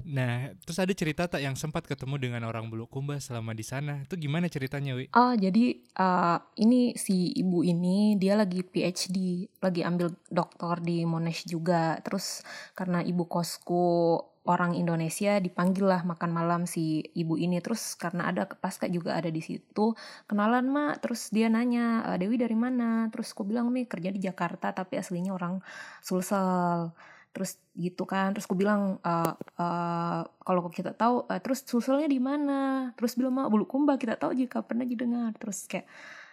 Nah, 0.05 0.53
terus 0.63 0.77
ada 0.81 0.93
cerita 0.93 1.27
tak 1.27 1.41
yang 1.41 1.53
sempat 1.53 1.85
ketemu 1.85 2.17
dengan 2.17 2.41
orang 2.47 2.67
Bulukumba 2.67 3.17
selama 3.21 3.53
di 3.53 3.65
sana? 3.65 4.01
Itu 4.05 4.17
gimana 4.17 4.49
ceritanya, 4.49 4.97
Wi? 4.97 5.09
Ah, 5.13 5.37
jadi 5.37 5.79
ah, 5.97 6.41
ini 6.57 6.95
si 6.97 7.31
ibu 7.35 7.61
ini 7.61 8.15
dia 8.17 8.33
lagi 8.37 8.65
PhD, 8.65 9.47
lagi 9.61 9.81
ambil 9.85 10.13
doktor 10.31 10.81
di 10.81 11.05
Monash 11.05 11.45
juga. 11.45 11.99
Terus 12.01 12.41
karena 12.73 13.05
ibu 13.05 13.25
kosku 13.29 14.17
orang 14.41 14.73
Indonesia 14.73 15.37
dipanggil 15.37 15.85
lah 15.85 16.01
makan 16.01 16.31
malam 16.33 16.61
si 16.65 17.05
ibu 17.13 17.37
ini. 17.37 17.61
Terus 17.61 17.93
karena 17.93 18.33
ada 18.33 18.49
pasca 18.49 18.89
juga 18.89 19.13
ada 19.13 19.29
di 19.29 19.41
situ, 19.41 19.93
kenalan 20.25 20.65
mak. 20.69 21.05
Terus 21.05 21.29
dia 21.29 21.45
nanya, 21.51 22.01
"Eh, 22.13 22.17
Dewi 22.17 22.41
dari 22.41 22.57
mana? 22.57 23.05
Terus 23.13 23.33
aku 23.37 23.45
bilang 23.45 23.69
nih 23.73 23.85
kerja 23.85 24.09
di 24.09 24.19
Jakarta 24.21 24.73
tapi 24.73 24.97
aslinya 24.97 25.33
orang 25.37 25.61
Sulsel. 26.01 26.89
Terus 27.31 27.55
gitu 27.73 28.03
kan, 28.03 28.35
terus 28.35 28.43
aku 28.43 28.55
bilang 28.55 28.99
"Eh, 28.99 29.33
eh, 29.57 30.21
kalau 30.43 30.67
kita 30.67 30.91
tahu, 30.91 31.25
eh, 31.27 31.39
terus 31.39 31.63
Sulselnya 31.63 32.05
di 32.05 32.19
mana? 32.19 32.91
Terus 32.95 33.15
bilang 33.15 33.33
mak 33.33 33.47
Bulukumba 33.47 33.95
kita 33.95 34.15
tahu 34.15 34.35
jika 34.35 34.59
pernah 34.61 34.83
didengar. 34.83 35.31
Terus 35.39 35.63
kayak 35.65 35.87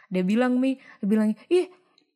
dia 0.08 0.22
bilang 0.22 0.58
mi, 0.58 0.74
dia 0.98 1.08
bilang 1.08 1.32
ih 1.46 1.68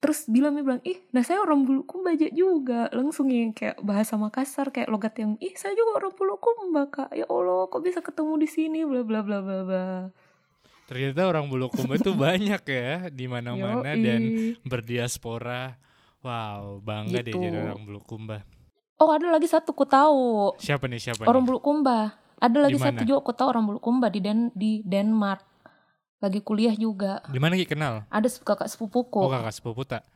terus 0.03 0.27
bilang 0.27 0.59
mi 0.59 0.67
bilang 0.67 0.83
ih 0.83 0.99
nah 1.15 1.23
saya 1.23 1.39
orang 1.39 1.63
Bulukumba 1.63 2.11
aja 2.11 2.27
juga 2.27 2.91
langsung 2.91 3.31
yang 3.31 3.55
kayak 3.55 3.79
bahasa 3.87 4.19
Makassar 4.19 4.75
kayak 4.75 4.91
logat 4.91 5.15
yang 5.15 5.39
ih 5.39 5.55
saya 5.55 5.79
juga 5.79 6.03
orang 6.03 6.11
Bulukumba 6.19 6.91
kak 6.91 7.15
ya 7.15 7.23
Allah 7.31 7.71
kok 7.71 7.79
bisa 7.79 8.03
ketemu 8.03 8.35
di 8.35 8.49
sini 8.51 8.83
bla 8.83 9.07
bla 9.07 9.23
bla 9.23 9.39
bla 9.39 9.63
bla 9.63 9.87
Ternyata 10.91 11.25
orang 11.25 11.47
Bulukumba 11.47 11.95
itu 11.95 12.11
banyak 12.27 12.63
ya 12.67 13.09
di 13.09 13.25
mana-mana 13.31 13.95
dan 13.95 14.23
berdiaspora. 14.67 15.79
Wow, 16.21 16.83
bangga 16.83 17.23
deh 17.23 17.33
Gitu. 17.33 17.39
jadi 17.39 17.63
orang 17.71 17.83
Bulukumba. 17.87 18.43
Oh 18.99 19.11
ada 19.11 19.27
lagi 19.29 19.47
satu 19.47 19.73
ku 19.73 19.85
tahu 19.85 20.57
Siapa 20.59 20.85
nih 20.87 21.01
siapa 21.01 21.25
orang 21.25 21.43
nih? 21.43 21.49
Bulukumba 21.49 21.99
ada 22.37 22.59
lagi 22.59 22.77
Di 22.77 22.83
satu 22.83 23.03
juga 23.03 23.21
ku 23.23 23.33
tahu 23.33 23.49
orang 23.49 23.65
Bulukumba 23.65 24.07
di 24.09 24.21
Den 24.21 24.51
di 24.53 24.83
Denmark 24.83 25.41
lagi 26.19 26.39
kuliah 26.39 26.75
juga 26.75 27.19
Di 27.27 27.39
mana 27.39 27.55
Ki 27.55 27.65
kenal? 27.65 28.07
ada 28.07 28.29
kakak 28.29 28.67
sepupuku 28.67 29.19
Oh, 29.19 29.27
kakak 29.27 29.55
sepupu 29.55 29.83
tak. 29.83 30.07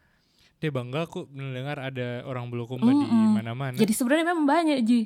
Dia 0.57 0.73
bangga 0.73 1.05
aku 1.05 1.29
mendengar 1.29 1.77
ada 1.77 2.25
orang 2.25 2.49
Bulukumba 2.49 2.89
di 2.89 3.05
Mm-mm. 3.05 3.37
mana-mana. 3.37 3.77
jadi 3.77 3.93
sebenarnya 3.93 4.25
memang 4.31 4.47
banyak 4.47 4.79
ji 4.83 5.01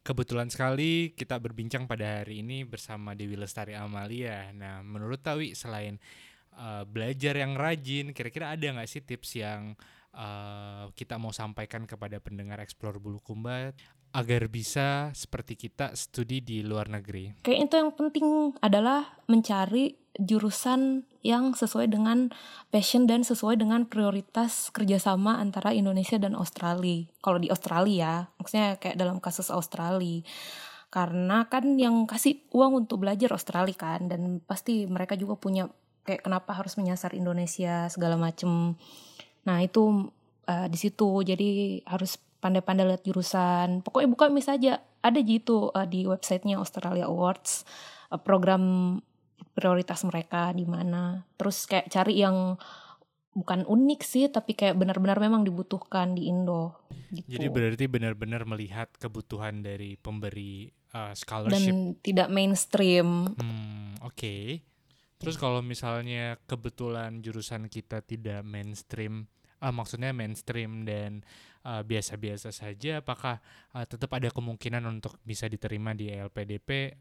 Kebetulan 0.00 0.46
sekali 0.46 1.10
kita 1.12 1.34
berbincang 1.36 1.84
pada 1.84 2.22
hari 2.22 2.38
ini 2.38 2.62
bersama 2.62 3.10
Dewi 3.10 3.34
Lestari 3.34 3.74
Amalia. 3.74 4.54
Nah, 4.54 4.78
menurut 4.78 5.18
Tawi 5.18 5.50
selain 5.50 5.98
uh, 6.54 6.86
belajar 6.86 7.34
yang 7.34 7.58
rajin, 7.58 8.14
kira-kira 8.14 8.54
ada 8.54 8.62
nggak 8.62 8.86
sih 8.86 9.02
tips 9.02 9.34
yang 9.34 9.74
uh, 10.16 10.88
kita 10.96 11.20
mau 11.20 11.30
sampaikan 11.30 11.84
kepada 11.84 12.18
pendengar 12.18 12.58
Explore 12.64 12.98
Bulukumba 12.98 13.76
agar 14.16 14.48
bisa 14.48 15.12
seperti 15.12 15.60
kita 15.60 15.92
studi 15.92 16.40
di 16.40 16.64
luar 16.64 16.88
negeri? 16.88 17.44
Kayak 17.44 17.60
itu 17.68 17.74
yang 17.76 17.92
penting 17.92 18.26
adalah 18.64 19.20
mencari 19.28 20.00
jurusan 20.16 21.04
yang 21.20 21.52
sesuai 21.52 21.92
dengan 21.92 22.32
passion 22.72 23.04
dan 23.04 23.20
sesuai 23.20 23.60
dengan 23.60 23.84
prioritas 23.84 24.72
kerjasama 24.72 25.36
antara 25.36 25.76
Indonesia 25.76 26.16
dan 26.16 26.32
Australia. 26.32 27.04
Kalau 27.20 27.36
di 27.36 27.52
Australia 27.52 27.96
ya, 28.00 28.14
maksudnya 28.40 28.80
kayak 28.80 28.96
dalam 28.96 29.20
kasus 29.20 29.52
Australia. 29.52 30.24
Karena 30.88 31.44
kan 31.52 31.76
yang 31.76 32.08
kasih 32.08 32.48
uang 32.56 32.86
untuk 32.86 33.04
belajar 33.04 33.36
Australia 33.36 33.76
kan, 33.76 34.08
dan 34.08 34.40
pasti 34.40 34.88
mereka 34.88 35.18
juga 35.18 35.36
punya 35.36 35.68
kayak 36.06 36.24
kenapa 36.24 36.56
harus 36.56 36.78
menyasar 36.80 37.12
Indonesia 37.12 37.90
segala 37.92 38.16
macem. 38.16 38.78
Nah 39.46 39.62
itu 39.62 40.10
eh, 40.46 40.66
di 40.68 40.78
situ 40.78 41.22
jadi 41.22 41.80
harus 41.86 42.18
pandai-pandai 42.42 42.86
lihat 42.86 43.02
jurusan. 43.06 43.80
Pokoknya 43.80 44.08
buka 44.10 44.26
mis 44.28 44.50
aja. 44.50 44.82
Ada 45.00 45.18
gitu 45.22 45.70
eh, 45.72 45.86
di 45.86 46.04
websitenya 46.04 46.58
Australia 46.58 47.06
Awards 47.06 47.64
eh, 48.12 48.20
program 48.20 48.96
prioritas 49.56 50.04
mereka 50.04 50.52
di 50.52 50.68
mana. 50.68 51.24
Terus 51.38 51.64
kayak 51.64 51.88
cari 51.88 52.20
yang 52.20 52.60
bukan 53.36 53.68
unik 53.68 54.00
sih, 54.00 54.32
tapi 54.32 54.56
kayak 54.56 54.80
benar-benar 54.80 55.20
memang 55.20 55.44
dibutuhkan 55.44 56.16
di 56.16 56.32
Indo. 56.32 56.88
Gitu. 57.12 57.36
Jadi 57.36 57.46
berarti 57.52 57.84
benar-benar 57.84 58.48
melihat 58.48 58.88
kebutuhan 58.96 59.60
dari 59.60 60.00
pemberi 60.00 60.72
uh, 60.96 61.12
scholarship 61.12 61.68
Dan 61.68 62.00
tidak 62.00 62.32
mainstream. 62.32 63.28
Hmm, 63.36 64.00
oke. 64.00 64.60
Terus 65.16 65.36
kalau 65.40 65.64
misalnya 65.64 66.36
kebetulan 66.44 67.24
jurusan 67.24 67.72
kita 67.72 68.04
tidak 68.04 68.44
mainstream, 68.44 69.24
ah, 69.64 69.72
maksudnya 69.72 70.12
mainstream 70.12 70.84
dan 70.84 71.24
ah, 71.64 71.80
biasa-biasa 71.80 72.52
saja, 72.52 73.00
apakah 73.00 73.40
ah, 73.72 73.86
tetap 73.88 74.12
ada 74.12 74.28
kemungkinan 74.28 74.84
untuk 74.84 75.16
bisa 75.24 75.48
diterima 75.48 75.96
di 75.96 76.12
LPDP 76.12 76.92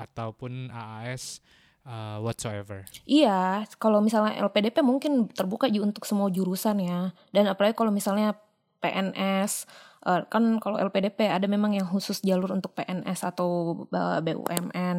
ataupun 0.00 0.72
AAS 0.72 1.44
ah, 1.84 2.16
whatsoever? 2.24 2.88
Iya, 3.04 3.68
kalau 3.76 4.00
misalnya 4.00 4.40
LPDP 4.48 4.80
mungkin 4.80 5.28
terbuka 5.28 5.68
juga 5.68 5.92
untuk 5.92 6.08
semua 6.08 6.32
jurusan 6.32 6.80
ya. 6.80 7.12
Dan 7.36 7.52
apalagi 7.52 7.76
kalau 7.76 7.92
misalnya 7.92 8.32
PNS, 8.80 9.68
eh, 10.02 10.22
kan 10.26 10.58
kalau 10.58 10.76
LPDP 10.78 11.30
ada 11.30 11.46
memang 11.46 11.74
yang 11.74 11.86
khusus 11.86 12.20
jalur 12.20 12.52
untuk 12.52 12.74
PNS 12.74 13.24
atau 13.26 13.82
eh, 13.88 14.20
BUMN. 14.20 14.96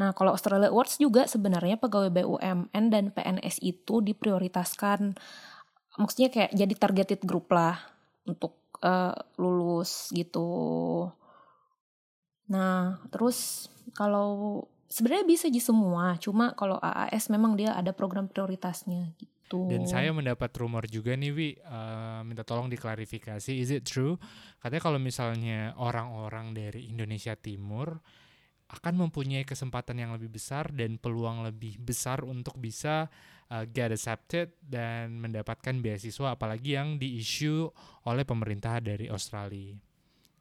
Nah, 0.00 0.10
kalau 0.16 0.32
Australia 0.32 0.72
Awards 0.72 0.96
juga 0.96 1.28
sebenarnya 1.28 1.76
pegawai 1.76 2.10
BUMN 2.10 2.84
dan 2.88 3.12
PNS 3.12 3.62
itu 3.62 4.00
diprioritaskan. 4.00 5.16
Maksudnya 5.96 6.28
kayak 6.28 6.52
jadi 6.52 6.74
targeted 6.76 7.20
group 7.24 7.52
lah 7.52 7.76
untuk 8.24 8.56
eh, 8.82 9.16
lulus 9.38 10.10
gitu. 10.10 10.48
Nah, 12.46 13.02
terus 13.10 13.70
kalau 13.94 14.62
sebenarnya 14.86 15.26
bisa 15.26 15.46
di 15.50 15.58
semua, 15.58 16.14
cuma 16.22 16.54
kalau 16.54 16.78
AAS 16.78 17.28
memang 17.30 17.58
dia 17.58 17.74
ada 17.74 17.90
program 17.90 18.30
prioritasnya 18.30 19.12
gitu. 19.18 19.66
Dan 19.70 19.86
saya 19.86 20.10
mendapat 20.10 20.50
rumor 20.58 20.86
juga 20.90 21.14
nih, 21.14 21.30
Wi, 21.34 21.50
eh, 22.16 22.24
minta 22.24 22.42
tolong 22.42 22.72
diklarifikasi, 22.72 23.52
is 23.52 23.68
it 23.68 23.84
true? 23.84 24.16
Katanya 24.56 24.82
kalau 24.82 25.00
misalnya 25.00 25.76
orang-orang 25.76 26.56
dari 26.56 26.88
Indonesia 26.88 27.36
Timur 27.36 28.00
akan 28.66 29.06
mempunyai 29.06 29.46
kesempatan 29.46 30.02
yang 30.02 30.10
lebih 30.10 30.26
besar 30.32 30.74
dan 30.74 30.98
peluang 30.98 31.46
lebih 31.46 31.78
besar 31.78 32.26
untuk 32.26 32.58
bisa 32.58 33.06
uh, 33.54 33.62
get 33.62 33.94
accepted 33.94 34.58
dan 34.58 35.22
mendapatkan 35.22 35.78
beasiswa 35.78 36.34
apalagi 36.34 36.74
yang 36.74 36.98
di-issue 36.98 37.70
oleh 38.10 38.26
pemerintah 38.26 38.82
dari 38.82 39.06
Australia. 39.06 39.78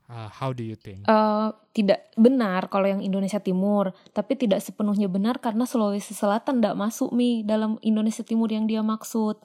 Uh, 0.05 0.29
how 0.29 0.53
do 0.53 0.61
you 0.61 0.77
think? 0.77 1.01
Eh, 1.09 1.49
tidak 1.73 2.13
benar 2.13 2.69
kalau 2.69 2.85
yang 2.85 3.01
Indonesia 3.01 3.41
Timur, 3.41 3.89
tapi 4.13 4.37
tidak 4.37 4.61
sepenuhnya 4.61 5.09
benar 5.09 5.41
karena 5.41 5.65
Sulawesi 5.65 6.13
Selatan 6.13 6.61
tidak 6.61 6.77
masuk 6.77 7.09
mi 7.09 7.41
dalam 7.41 7.81
Indonesia 7.81 8.21
Timur 8.21 8.53
yang 8.53 8.69
dia 8.69 8.85
maksud. 8.85 9.41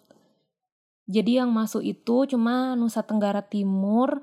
Jadi 1.06 1.40
yang 1.40 1.50
masuk 1.54 1.80
itu 1.84 2.26
cuma 2.28 2.74
Nusa 2.74 3.02
Tenggara 3.06 3.44
Timur, 3.46 4.20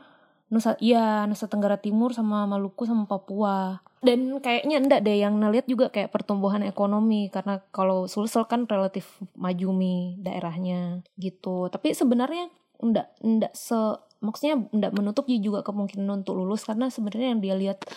Nusa 0.48 0.80
iya 0.80 1.28
Nusa 1.28 1.52
Tenggara 1.52 1.76
Timur 1.80 2.16
sama 2.16 2.48
Maluku 2.48 2.88
sama 2.88 3.04
Papua. 3.08 3.84
dan 3.98 4.38
kayaknya 4.38 4.78
enggak 4.78 5.02
deh 5.10 5.18
yang 5.18 5.42
ngeliat 5.42 5.66
juga 5.66 5.90
kayak 5.90 6.14
pertumbuhan 6.14 6.62
ekonomi 6.62 7.34
karena 7.34 7.66
kalau 7.74 8.06
Sulsel 8.06 8.46
kan 8.46 8.70
relatif 8.70 9.10
maju 9.34 9.74
mi 9.74 10.22
daerahnya 10.22 11.02
gitu 11.18 11.66
tapi 11.74 11.98
sebenarnya 11.98 12.54
enggak 12.78 13.10
enggak 13.26 13.58
se 13.58 13.76
maksudnya 14.22 14.70
enggak 14.70 14.94
menutup 14.94 15.26
juga 15.26 15.66
kemungkinan 15.66 16.22
untuk 16.22 16.38
lulus 16.38 16.62
karena 16.62 16.94
sebenarnya 16.94 17.34
yang 17.34 17.42
dia 17.42 17.56
lihat 17.58 17.90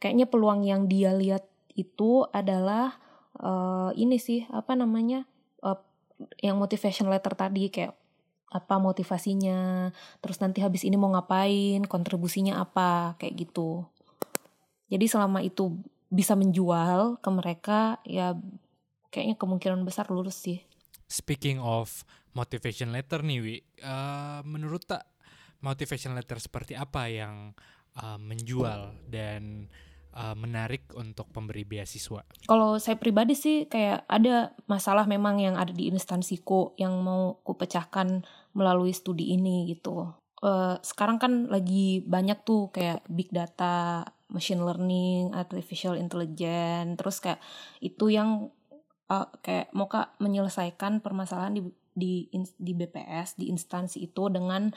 kayaknya 0.00 0.24
peluang 0.24 0.64
yang 0.64 0.88
dia 0.88 1.12
lihat 1.12 1.44
itu 1.76 2.24
adalah 2.32 2.96
uh, 3.38 3.92
ini 3.94 4.16
sih 4.16 4.48
apa 4.48 4.74
namanya 4.74 5.28
yang 6.42 6.58
motivation 6.58 7.06
letter 7.10 7.34
tadi 7.34 7.70
kayak 7.70 7.94
apa 8.48 8.80
motivasinya 8.80 9.92
terus 10.24 10.40
nanti 10.40 10.64
habis 10.64 10.80
ini 10.82 10.96
mau 10.96 11.12
ngapain 11.12 11.84
kontribusinya 11.84 12.64
apa 12.64 13.20
kayak 13.20 13.48
gitu 13.48 13.84
jadi 14.88 15.04
selama 15.04 15.44
itu 15.44 15.76
bisa 16.08 16.32
menjual 16.32 17.20
ke 17.20 17.28
mereka 17.28 18.00
ya 18.08 18.32
kayaknya 19.12 19.36
kemungkinan 19.36 19.84
besar 19.84 20.08
lulus 20.08 20.40
sih. 20.40 20.64
Speaking 21.08 21.60
of 21.60 22.04
motivation 22.36 22.92
letter 22.92 23.24
nih 23.24 23.38
Wi, 23.40 23.56
uh, 23.84 24.40
menurut 24.44 24.84
tak 24.84 25.04
motivation 25.64 26.16
letter 26.16 26.40
seperti 26.40 26.76
apa 26.76 27.08
yang 27.08 27.52
uh, 27.96 28.20
menjual 28.20 28.96
dan 29.08 29.68
uh, 30.14 30.36
menarik 30.38 30.88
untuk 30.94 31.28
pemberi 31.32 31.64
beasiswa? 31.64 32.24
Kalau 32.46 32.78
saya 32.80 32.96
pribadi 32.96 33.34
sih 33.36 33.66
kayak 33.66 34.04
ada 34.08 34.52
masalah 34.70 35.04
memang 35.04 35.40
yang 35.42 35.56
ada 35.56 35.72
di 35.74 35.88
instansiku 35.90 36.72
yang 36.80 36.96
mau 37.00 37.40
ku 37.42 37.56
pecahkan 37.56 38.24
melalui 38.54 38.92
studi 38.92 39.34
ini 39.34 39.68
gitu. 39.72 40.12
Uh, 40.38 40.78
sekarang 40.86 41.18
kan 41.18 41.50
lagi 41.50 42.00
banyak 42.06 42.46
tuh 42.46 42.70
kayak 42.70 43.02
big 43.10 43.28
data 43.34 44.06
machine 44.30 44.62
learning, 44.62 45.32
artificial 45.34 45.96
intelligence, 45.98 46.94
terus 47.00 47.16
kayak 47.18 47.40
itu 47.80 48.12
yang 48.12 48.52
uh, 49.10 49.26
kayak 49.40 49.72
mau 49.74 49.88
kak 49.90 50.14
menyelesaikan 50.20 51.00
permasalahan 51.00 51.58
di 51.58 51.62
di 51.98 52.30
di 52.54 52.72
BPS 52.78 53.34
di 53.34 53.50
instansi 53.50 54.06
itu 54.06 54.30
dengan 54.30 54.70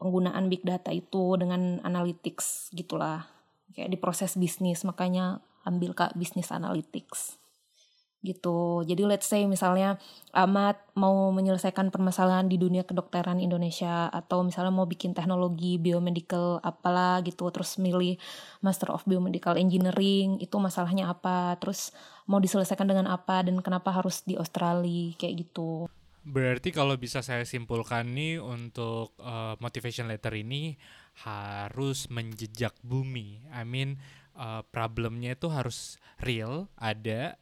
penggunaan 0.00 0.48
big 0.48 0.64
data 0.64 0.88
itu 0.88 1.36
dengan 1.36 1.84
analytics 1.84 2.72
gitulah 2.72 3.39
kayak 3.76 3.90
di 3.92 3.98
proses 3.98 4.34
bisnis 4.36 4.82
makanya 4.82 5.42
ambil 5.64 5.92
kak 5.92 6.16
bisnis 6.16 6.50
analytics 6.50 7.40
gitu. 8.20 8.84
Jadi 8.84 9.02
let's 9.08 9.24
say 9.24 9.48
misalnya 9.48 9.96
Ahmad 10.36 10.76
mau 10.92 11.32
menyelesaikan 11.32 11.88
permasalahan 11.88 12.52
di 12.52 12.60
dunia 12.60 12.84
kedokteran 12.84 13.40
Indonesia 13.40 14.12
atau 14.12 14.44
misalnya 14.44 14.68
mau 14.68 14.84
bikin 14.84 15.16
teknologi 15.16 15.80
biomedical 15.80 16.60
apalah 16.60 17.24
gitu 17.24 17.48
terus 17.48 17.80
milih 17.80 18.20
Master 18.60 18.92
of 18.92 19.08
Biomedical 19.08 19.56
Engineering 19.56 20.36
itu 20.36 20.56
masalahnya 20.60 21.08
apa 21.08 21.56
terus 21.56 21.96
mau 22.28 22.38
diselesaikan 22.38 22.84
dengan 22.84 23.08
apa 23.08 23.40
dan 23.40 23.56
kenapa 23.64 23.88
harus 23.88 24.20
di 24.28 24.36
Australia 24.36 25.16
kayak 25.16 25.48
gitu. 25.48 25.88
Berarti 26.20 26.76
kalau 26.76 27.00
bisa 27.00 27.24
saya 27.24 27.48
simpulkan 27.48 28.12
nih 28.12 28.36
untuk 28.36 29.16
uh, 29.24 29.56
motivation 29.64 30.04
letter 30.04 30.36
ini 30.36 30.76
harus 31.24 32.08
menjejak 32.08 32.72
bumi. 32.80 33.44
I 33.52 33.64
mean 33.68 34.00
uh, 34.36 34.64
problemnya 34.72 35.36
itu 35.36 35.52
harus 35.52 36.00
real, 36.20 36.68
ada 36.80 37.36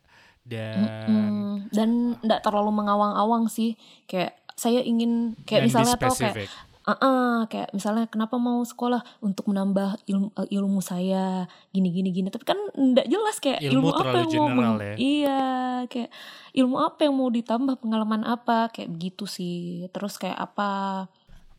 dan 0.49 0.81
mm-hmm. 0.81 1.53
dan 1.77 1.91
tidak 2.25 2.41
terlalu 2.41 2.73
mengawang-awang 2.73 3.53
sih 3.53 3.77
kayak 4.09 4.33
saya 4.57 4.81
ingin 4.81 5.37
kayak 5.45 5.69
misalnya 5.69 5.95
atau 6.01 6.17
kayak 6.17 6.49
uh 6.89 6.93
-uh, 6.97 7.33
kayak 7.53 7.69
misalnya 7.77 8.09
kenapa 8.09 8.41
mau 8.41 8.65
sekolah 8.65 9.05
untuk 9.21 9.53
menambah 9.53 10.01
ilmu 10.09 10.33
uh, 10.33 10.49
ilmu 10.49 10.81
saya 10.81 11.45
gini 11.69 11.93
gini 11.93 12.11
gini 12.17 12.29
tapi 12.33 12.49
kan 12.49 12.57
tidak 12.73 13.07
jelas 13.13 13.37
kayak 13.45 13.61
ilmu, 13.61 13.93
ilmu 13.93 14.01
apa 14.01 14.19
yang 14.25 14.57
mau 14.57 14.75
ya? 14.81 14.95
iya 14.97 15.45
kayak 15.85 16.11
ilmu 16.57 16.77
apa 16.81 17.01
yang 17.05 17.15
mau 17.15 17.29
ditambah 17.29 17.77
pengalaman 17.85 18.25
apa 18.25 18.73
kayak 18.73 18.89
begitu 18.89 19.29
sih 19.29 19.85
terus 19.93 20.17
kayak 20.17 20.41
apa 20.41 21.07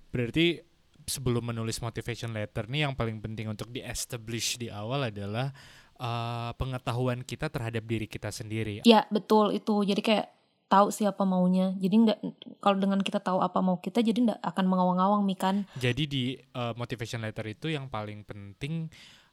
berarti 0.10 0.66
sebelum 1.10 1.50
menulis 1.50 1.82
motivation 1.82 2.32
letter 2.32 2.70
nih 2.70 2.86
yang 2.88 2.94
paling 2.94 3.18
penting 3.20 3.50
untuk 3.50 3.74
di 3.74 3.82
establish 3.82 4.56
di 4.62 4.70
awal 4.70 5.10
adalah 5.10 5.52
uh, 6.00 6.54
pengetahuan 6.56 7.26
kita 7.26 7.50
terhadap 7.52 7.84
diri 7.84 8.08
kita 8.08 8.30
sendiri. 8.32 8.86
Ya 8.88 9.10
betul 9.12 9.58
itu. 9.58 9.84
Jadi 9.84 10.02
kayak 10.06 10.28
tahu 10.70 10.94
siapa 10.94 11.26
maunya. 11.26 11.74
Jadi 11.82 11.96
nggak 12.08 12.20
kalau 12.62 12.78
dengan 12.78 13.02
kita 13.02 13.20
tahu 13.20 13.42
apa 13.42 13.60
mau 13.60 13.82
kita, 13.82 14.06
jadi 14.06 14.16
nggak 14.16 14.42
akan 14.46 14.66
mengawang-awang 14.70 15.22
mikan. 15.26 15.66
Jadi 15.76 16.04
di 16.06 16.24
uh, 16.54 16.78
motivation 16.78 17.26
letter 17.26 17.44
itu 17.50 17.74
yang 17.74 17.90
paling 17.90 18.22
penting 18.24 18.88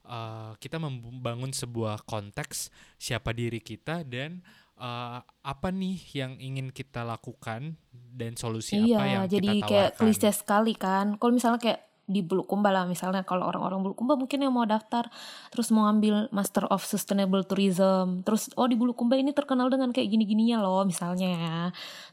uh, 0.08 0.56
kita 0.56 0.80
membangun 0.80 1.52
sebuah 1.52 2.02
konteks 2.08 2.72
siapa 2.96 3.36
diri 3.36 3.60
kita 3.60 4.02
dan 4.02 4.40
uh, 4.80 5.20
apa 5.24 5.68
nih 5.72 5.98
yang 6.16 6.36
ingin 6.40 6.72
kita 6.72 7.04
lakukan 7.04 7.76
dan 7.92 8.32
solusi 8.36 8.80
iya, 8.80 8.96
apa 9.00 9.04
yang 9.04 9.22
kita 9.28 9.32
tawarkan. 9.32 9.32
Iya, 9.32 9.32
jadi 9.36 9.56
kayak 9.64 9.90
klise 10.00 10.30
sekali 10.32 10.72
kan. 10.76 11.06
Kalau 11.20 11.32
misalnya 11.32 11.60
kayak 11.60 11.80
di 12.06 12.22
Bulukumba 12.22 12.70
lah 12.70 12.86
misalnya 12.86 13.26
kalau 13.26 13.50
orang-orang 13.50 13.82
Bulukumba 13.82 14.14
mungkin 14.14 14.38
yang 14.38 14.54
mau 14.54 14.62
daftar 14.62 15.10
terus 15.50 15.74
mau 15.74 15.90
ambil 15.90 16.30
Master 16.30 16.62
of 16.70 16.86
Sustainable 16.86 17.42
Tourism 17.42 18.22
terus 18.22 18.46
oh 18.54 18.70
di 18.70 18.78
Bulukumba 18.78 19.18
ini 19.18 19.34
terkenal 19.34 19.66
dengan 19.66 19.90
kayak 19.90 20.14
gini-gininya 20.14 20.62
loh 20.62 20.86
misalnya 20.86 21.28
ya 21.34 21.58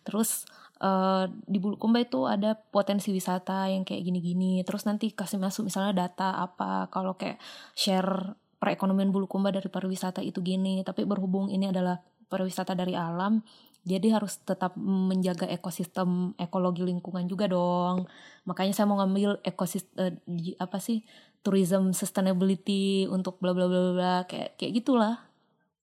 terus 0.01 0.49
uh, 0.81 1.29
di 1.45 1.61
Bulukumba 1.61 2.01
itu 2.01 2.25
ada 2.25 2.57
potensi 2.57 3.13
wisata 3.13 3.69
yang 3.69 3.85
kayak 3.85 4.01
gini-gini 4.01 4.65
terus 4.65 4.89
nanti 4.89 5.13
kasih 5.13 5.37
masuk 5.37 5.69
misalnya 5.69 6.09
data 6.09 6.41
apa 6.41 6.89
kalau 6.89 7.13
kayak 7.13 7.37
share 7.77 8.33
perekonomian 8.57 9.13
Bulukumba 9.13 9.53
dari 9.53 9.69
pariwisata 9.69 10.25
itu 10.25 10.41
gini 10.41 10.81
tapi 10.81 11.05
berhubung 11.05 11.53
ini 11.53 11.69
adalah 11.69 12.01
pariwisata 12.33 12.73
dari 12.73 12.97
alam 12.97 13.45
jadi 13.83 14.15
harus 14.15 14.39
tetap 14.39 14.79
menjaga 14.79 15.43
ekosistem 15.51 16.31
ekologi 16.39 16.87
lingkungan 16.87 17.27
juga 17.27 17.51
dong. 17.51 18.07
Makanya 18.47 18.71
saya 18.71 18.87
mau 18.87 18.95
ngambil 19.03 19.43
ekosistem 19.43 20.23
uh, 20.23 20.55
apa 20.55 20.79
sih 20.79 21.03
tourism 21.43 21.91
sustainability 21.91 23.03
untuk 23.11 23.43
bla 23.43 23.51
bla 23.51 23.67
bla 23.67 23.91
bla 23.91 24.15
kayak 24.23 24.55
kayak 24.55 24.71
gitulah 24.79 25.27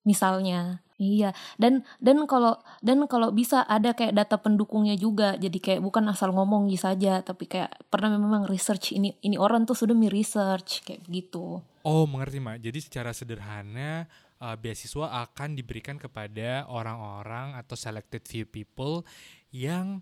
misalnya. 0.09 0.81
Iya 1.01 1.33
dan 1.57 1.85
dan 1.97 2.29
kalau 2.29 2.61
dan 2.85 3.05
kalau 3.09 3.33
bisa 3.33 3.65
ada 3.65 3.97
kayak 3.97 4.17
data 4.17 4.37
pendukungnya 4.37 4.97
juga 5.01 5.33
jadi 5.41 5.57
kayak 5.57 5.81
bukan 5.81 6.05
asal 6.13 6.29
ngomong 6.37 6.69
gitu 6.69 6.93
saja 6.93 7.25
tapi 7.25 7.49
kayak 7.49 7.73
pernah 7.89 8.13
memang 8.21 8.45
research 8.45 8.93
ini 8.93 9.17
ini 9.25 9.41
orang 9.41 9.65
tuh 9.65 9.73
sudah 9.77 9.97
mi 9.97 10.13
research 10.13 10.85
kayak 10.85 11.05
gitu. 11.09 11.61
Oh 11.85 12.05
mengerti 12.05 12.41
mak. 12.41 12.61
Jadi 12.61 12.81
secara 12.85 13.17
sederhana 13.17 14.09
uh, 14.41 14.57
beasiswa 14.57 15.29
akan 15.29 15.55
diberikan 15.55 16.01
kepada 16.01 16.65
orang-orang 16.67 17.55
atau 17.55 17.77
selected 17.77 18.25
few 18.27 18.49
people 18.49 19.05
yang 19.53 20.01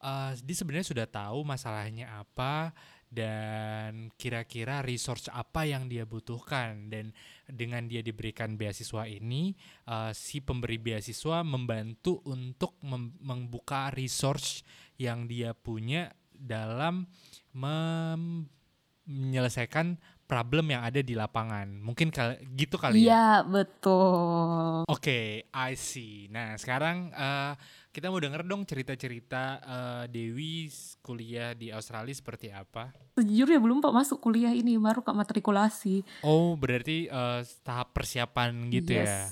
uh, 0.00 0.32
dia 0.40 0.56
sebenarnya 0.56 0.88
sudah 0.88 1.06
tahu 1.10 1.44
masalahnya 1.44 2.08
apa 2.22 2.72
dan 3.10 4.14
kira-kira 4.14 4.86
resource 4.86 5.26
apa 5.34 5.66
yang 5.66 5.90
dia 5.90 6.06
butuhkan. 6.06 6.86
Dan 6.86 7.10
dengan 7.50 7.90
dia 7.90 8.06
diberikan 8.06 8.54
beasiswa 8.54 9.02
ini 9.10 9.58
uh, 9.90 10.14
si 10.14 10.38
pemberi 10.38 10.78
beasiswa 10.78 11.42
membantu 11.42 12.22
untuk 12.30 12.78
mem 12.86 13.10
membuka 13.18 13.90
resource 13.90 14.62
yang 14.94 15.26
dia 15.26 15.50
punya 15.52 16.14
dalam 16.30 17.10
menyelesaikan 17.50 19.98
problem 20.30 20.70
yang 20.70 20.86
ada 20.86 21.02
di 21.02 21.18
lapangan. 21.18 21.66
Mungkin 21.82 22.14
kal 22.14 22.38
gitu 22.54 22.78
kali 22.78 23.02
ya. 23.02 23.10
Iya, 23.10 23.28
betul. 23.42 24.86
Oke, 24.86 25.02
okay, 25.02 25.24
I 25.50 25.74
see. 25.74 26.30
Nah, 26.30 26.54
sekarang 26.54 27.10
uh, 27.10 27.58
kita 27.90 28.06
mau 28.06 28.22
denger 28.22 28.46
dong 28.46 28.62
cerita-cerita 28.62 29.58
uh, 29.58 30.04
Dewi 30.06 30.70
kuliah 31.02 31.58
di 31.58 31.74
Australia 31.74 32.14
seperti 32.14 32.54
apa? 32.54 32.94
Sejujurnya 33.18 33.58
belum 33.58 33.82
Pak 33.82 33.90
masuk 33.90 34.22
kuliah 34.22 34.54
ini, 34.54 34.78
baru 34.78 35.02
Kak 35.02 35.18
matrikulasi. 35.18 36.06
Oh, 36.22 36.54
berarti 36.54 37.10
uh, 37.10 37.42
tahap 37.66 37.90
persiapan 37.90 38.70
gitu 38.70 38.94
ya? 38.94 39.02
yes. 39.02 39.10
ya. 39.10 39.22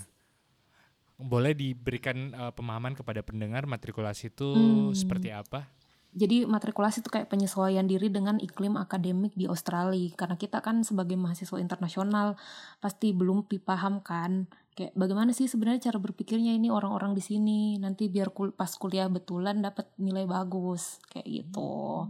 Boleh 1.22 1.54
diberikan 1.54 2.34
uh, 2.34 2.50
pemahaman 2.50 2.98
kepada 2.98 3.22
pendengar 3.22 3.70
matrikulasi 3.70 4.34
itu 4.34 4.50
hmm. 4.50 4.98
seperti 4.98 5.30
apa? 5.30 5.77
Jadi 6.16 6.49
matrikulasi 6.49 7.05
itu 7.05 7.12
kayak 7.12 7.29
penyesuaian 7.29 7.85
diri 7.85 8.09
dengan 8.09 8.40
iklim 8.40 8.81
akademik 8.81 9.37
di 9.37 9.44
Australia. 9.44 10.09
Karena 10.16 10.40
kita 10.40 10.64
kan 10.64 10.81
sebagai 10.81 11.21
mahasiswa 11.21 11.61
internasional 11.61 12.40
pasti 12.81 13.12
belum 13.12 13.44
paham 13.61 14.01
kan. 14.01 14.49
Kayak 14.73 14.97
bagaimana 14.97 15.37
sih 15.37 15.51
sebenarnya 15.51 15.92
cara 15.92 15.99
berpikirnya 16.01 16.57
ini 16.57 16.73
orang-orang 16.73 17.12
di 17.12 17.21
sini? 17.21 17.77
Nanti 17.77 18.09
biar 18.09 18.33
kul 18.33 18.57
pas 18.57 18.73
kuliah 18.81 19.07
betulan 19.12 19.61
dapat 19.61 19.92
nilai 20.01 20.25
bagus. 20.25 20.97
Kayak 21.12 21.27
gitu. 21.29 22.09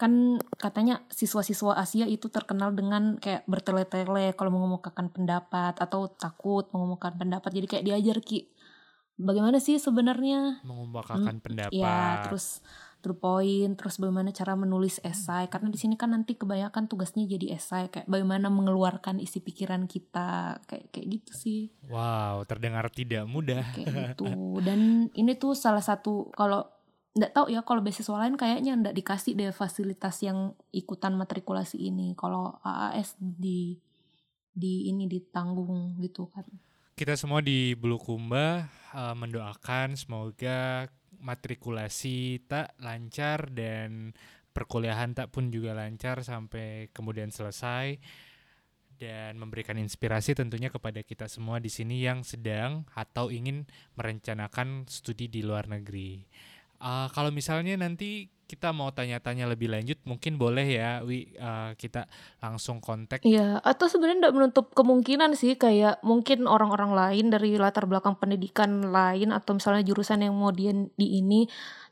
Kan 0.00 0.40
katanya 0.56 1.04
siswa-siswa 1.12 1.76
Asia 1.76 2.08
itu 2.08 2.32
terkenal 2.32 2.72
dengan 2.72 3.20
kayak 3.20 3.44
bertele-tele 3.44 4.32
kalau 4.40 4.56
mengemukakan 4.56 5.12
pendapat 5.12 5.76
atau 5.76 6.08
takut 6.08 6.64
mengemukakan 6.72 7.28
pendapat. 7.28 7.50
Jadi 7.52 7.66
kayak 7.68 7.84
diajar 7.84 8.18
ki. 8.24 8.48
Bagaimana 9.18 9.58
sih 9.58 9.76
sebenarnya? 9.82 10.62
Mengemukakan 10.62 11.42
hmm, 11.42 11.42
pendapat. 11.42 11.74
ya 11.74 12.22
terus 12.24 12.62
to 12.98 13.14
point 13.14 13.78
terus 13.78 13.96
bagaimana 14.02 14.34
cara 14.34 14.58
menulis 14.58 14.98
esai. 15.06 15.46
Karena 15.46 15.70
di 15.70 15.78
sini 15.78 15.94
kan 15.94 16.12
nanti 16.12 16.34
kebanyakan 16.34 16.90
tugasnya 16.90 17.24
jadi 17.24 17.56
esai 17.56 17.90
kayak 17.90 18.10
bagaimana 18.10 18.50
mengeluarkan 18.50 19.22
isi 19.22 19.38
pikiran 19.38 19.86
kita 19.86 20.60
kayak 20.66 20.90
kayak 20.90 21.06
gitu 21.18 21.32
sih. 21.34 21.60
Wow 21.86 22.42
terdengar 22.44 22.90
tidak 22.90 23.24
mudah. 23.30 23.62
Kayak 23.74 24.14
gitu. 24.14 24.26
Dan 24.66 25.10
ini 25.14 25.32
tuh 25.38 25.54
salah 25.54 25.82
satu 25.82 26.30
kalau 26.34 26.66
nggak 27.18 27.34
tahu 27.34 27.50
ya 27.50 27.66
kalau 27.66 27.82
beasiswa 27.82 28.14
lain 28.14 28.38
kayaknya 28.38 28.78
nggak 28.78 28.94
dikasih 28.94 29.34
deh 29.34 29.50
fasilitas 29.50 30.22
yang 30.22 30.54
ikutan 30.74 31.14
matrikulasi 31.14 31.78
ini. 31.78 32.14
Kalau 32.18 32.58
AAS 32.62 33.18
di 33.18 33.78
di 34.58 34.90
ini 34.90 35.06
ditanggung 35.06 36.02
gitu 36.02 36.26
kan. 36.26 36.46
Kita 36.98 37.14
semua 37.14 37.38
di 37.38 37.78
Bulukumba 37.78 38.66
uh, 38.90 39.14
mendoakan 39.14 39.94
semoga 39.94 40.90
matrikulasi 41.22 42.46
tak 42.46 42.74
lancar 42.82 43.50
dan 43.50 44.14
perkuliahan 44.50 45.14
tak 45.14 45.30
pun 45.30 45.54
juga 45.54 45.74
lancar 45.76 46.26
sampai 46.26 46.90
kemudian 46.90 47.30
selesai 47.30 47.98
dan 48.98 49.38
memberikan 49.38 49.78
inspirasi 49.78 50.34
tentunya 50.34 50.74
kepada 50.74 51.06
kita 51.06 51.30
semua 51.30 51.62
di 51.62 51.70
sini 51.70 52.02
yang 52.02 52.26
sedang 52.26 52.82
atau 52.98 53.30
ingin 53.30 53.70
merencanakan 53.94 54.90
studi 54.90 55.30
di 55.30 55.46
luar 55.46 55.70
negeri. 55.70 56.26
Uh, 56.78 57.10
kalau 57.10 57.34
misalnya 57.34 57.74
nanti 57.74 58.30
kita 58.48 58.72
mau 58.72 58.88
tanya-tanya 58.88 59.44
lebih 59.44 59.68
lanjut 59.68 60.00
mungkin 60.08 60.40
boleh 60.40 60.64
ya 60.64 61.04
Wi 61.04 61.36
uh, 61.36 61.76
kita 61.76 62.08
langsung 62.40 62.80
kontak. 62.80 63.20
Iya 63.20 63.60
atau 63.60 63.92
sebenarnya 63.92 64.24
tidak 64.24 64.36
menutup 64.40 64.66
kemungkinan 64.72 65.36
sih 65.36 65.60
kayak 65.60 66.00
mungkin 66.00 66.48
orang-orang 66.48 66.96
lain 66.96 67.28
dari 67.28 67.60
latar 67.60 67.84
belakang 67.84 68.16
pendidikan 68.16 68.88
lain 68.88 69.36
atau 69.36 69.60
misalnya 69.60 69.84
jurusan 69.84 70.24
yang 70.24 70.32
mau 70.32 70.48
di, 70.48 70.72
di 70.96 71.20
ini 71.20 71.44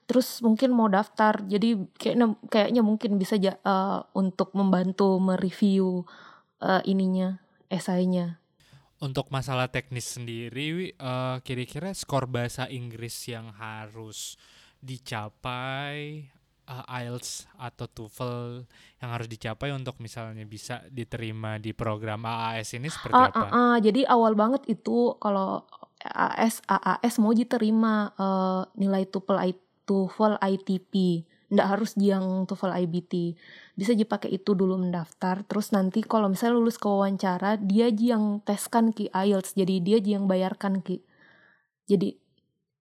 terus 0.09 0.40
mungkin 0.40 0.72
mau 0.72 0.88
daftar. 0.88 1.44
Jadi 1.44 1.77
kayaknya 2.01 2.33
kayaknya 2.49 2.81
mungkin 2.81 3.20
bisa 3.20 3.37
ja, 3.37 3.61
uh, 3.61 4.09
untuk 4.16 4.57
membantu 4.57 5.20
mereview 5.20 6.09
uh, 6.64 6.81
ininya 6.88 7.37
esainya. 7.68 8.40
Untuk 8.96 9.29
masalah 9.29 9.68
teknis 9.68 10.09
sendiri 10.09 10.96
uh, 10.96 11.37
kira-kira 11.44 11.92
skor 11.92 12.25
bahasa 12.25 12.64
Inggris 12.72 13.29
yang 13.29 13.53
harus 13.53 14.40
dicapai 14.80 16.26
uh, 16.68 16.84
IELTS 16.86 17.46
atau 17.56 17.86
TOEFL 17.86 18.66
yang 19.02 19.10
harus 19.10 19.28
dicapai 19.30 19.70
untuk 19.72 19.98
misalnya 20.02 20.42
bisa 20.44 20.82
diterima 20.90 21.56
di 21.62 21.72
program 21.72 22.26
AAS 22.26 22.76
ini 22.76 22.90
seperti 22.90 23.16
uh, 23.16 23.30
apa? 23.30 23.46
Uh, 23.46 23.56
uh, 23.56 23.76
jadi 23.80 24.06
awal 24.10 24.34
banget 24.34 24.66
itu 24.70 25.14
kalau 25.22 25.64
AAS 26.02 26.62
AAS 26.66 27.18
mau 27.22 27.32
diterima 27.32 28.12
uh, 28.18 28.62
nilai 28.76 29.06
TOEFL 29.08 29.38
TOEFL 29.86 30.42
ITP 30.42 31.22
ndak 31.46 31.78
harus 31.78 31.94
yang 31.94 32.42
TOEFL 32.42 32.74
IBT 32.74 33.38
bisa 33.78 33.94
dipakai 33.94 34.34
itu 34.34 34.58
dulu 34.58 34.82
mendaftar. 34.82 35.46
Terus 35.46 35.70
nanti 35.70 36.02
kalau 36.02 36.26
misalnya 36.26 36.58
lulus 36.58 36.74
ke 36.74 36.90
wawancara 36.90 37.54
dia 37.62 37.86
yang 37.86 38.42
teskan 38.42 38.90
ki 38.90 39.14
IELTS. 39.14 39.54
Jadi 39.54 39.78
dia 39.78 40.02
yang 40.02 40.26
bayarkan 40.26 40.82
ki 40.82 41.06
jadi 41.86 42.18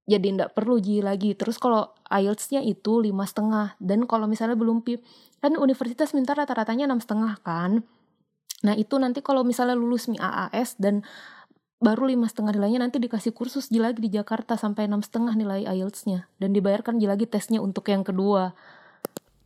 jadi 0.06 0.38
ndak 0.38 0.54
perlu 0.54 0.78
ji 0.78 1.02
lagi. 1.02 1.34
Terus 1.34 1.58
kalau 1.58 1.90
IELTS-nya 2.10 2.62
itu 2.62 3.02
lima 3.02 3.26
setengah. 3.26 3.74
Dan 3.82 4.06
kalau 4.06 4.30
misalnya 4.30 4.54
belum 4.54 4.86
PIP 4.86 5.02
kan 5.42 5.58
universitas 5.58 6.14
minta 6.14 6.38
rata-ratanya 6.38 6.86
enam 6.86 7.02
setengah 7.02 7.42
kan? 7.42 7.82
Nah 8.62 8.74
itu 8.78 8.98
nanti 9.02 9.26
kalau 9.26 9.42
misalnya 9.42 9.74
lulus 9.74 10.06
mi 10.06 10.22
AAS 10.22 10.78
dan 10.78 11.02
baru 11.82 12.08
lima 12.08 12.30
setengah 12.30 12.56
nilainya 12.56 12.82
nanti 12.88 12.98
dikasih 13.02 13.36
kursus 13.36 13.68
ji 13.68 13.82
lagi 13.82 14.00
di 14.00 14.10
Jakarta 14.14 14.56
sampai 14.56 14.88
enam 14.88 15.02
setengah 15.02 15.34
nilai 15.34 15.66
IELTS-nya. 15.66 16.30
Dan 16.38 16.54
dibayarkan 16.54 17.02
ji 17.02 17.10
lagi 17.10 17.26
tesnya 17.26 17.58
untuk 17.58 17.90
yang 17.90 18.06
kedua. 18.06 18.54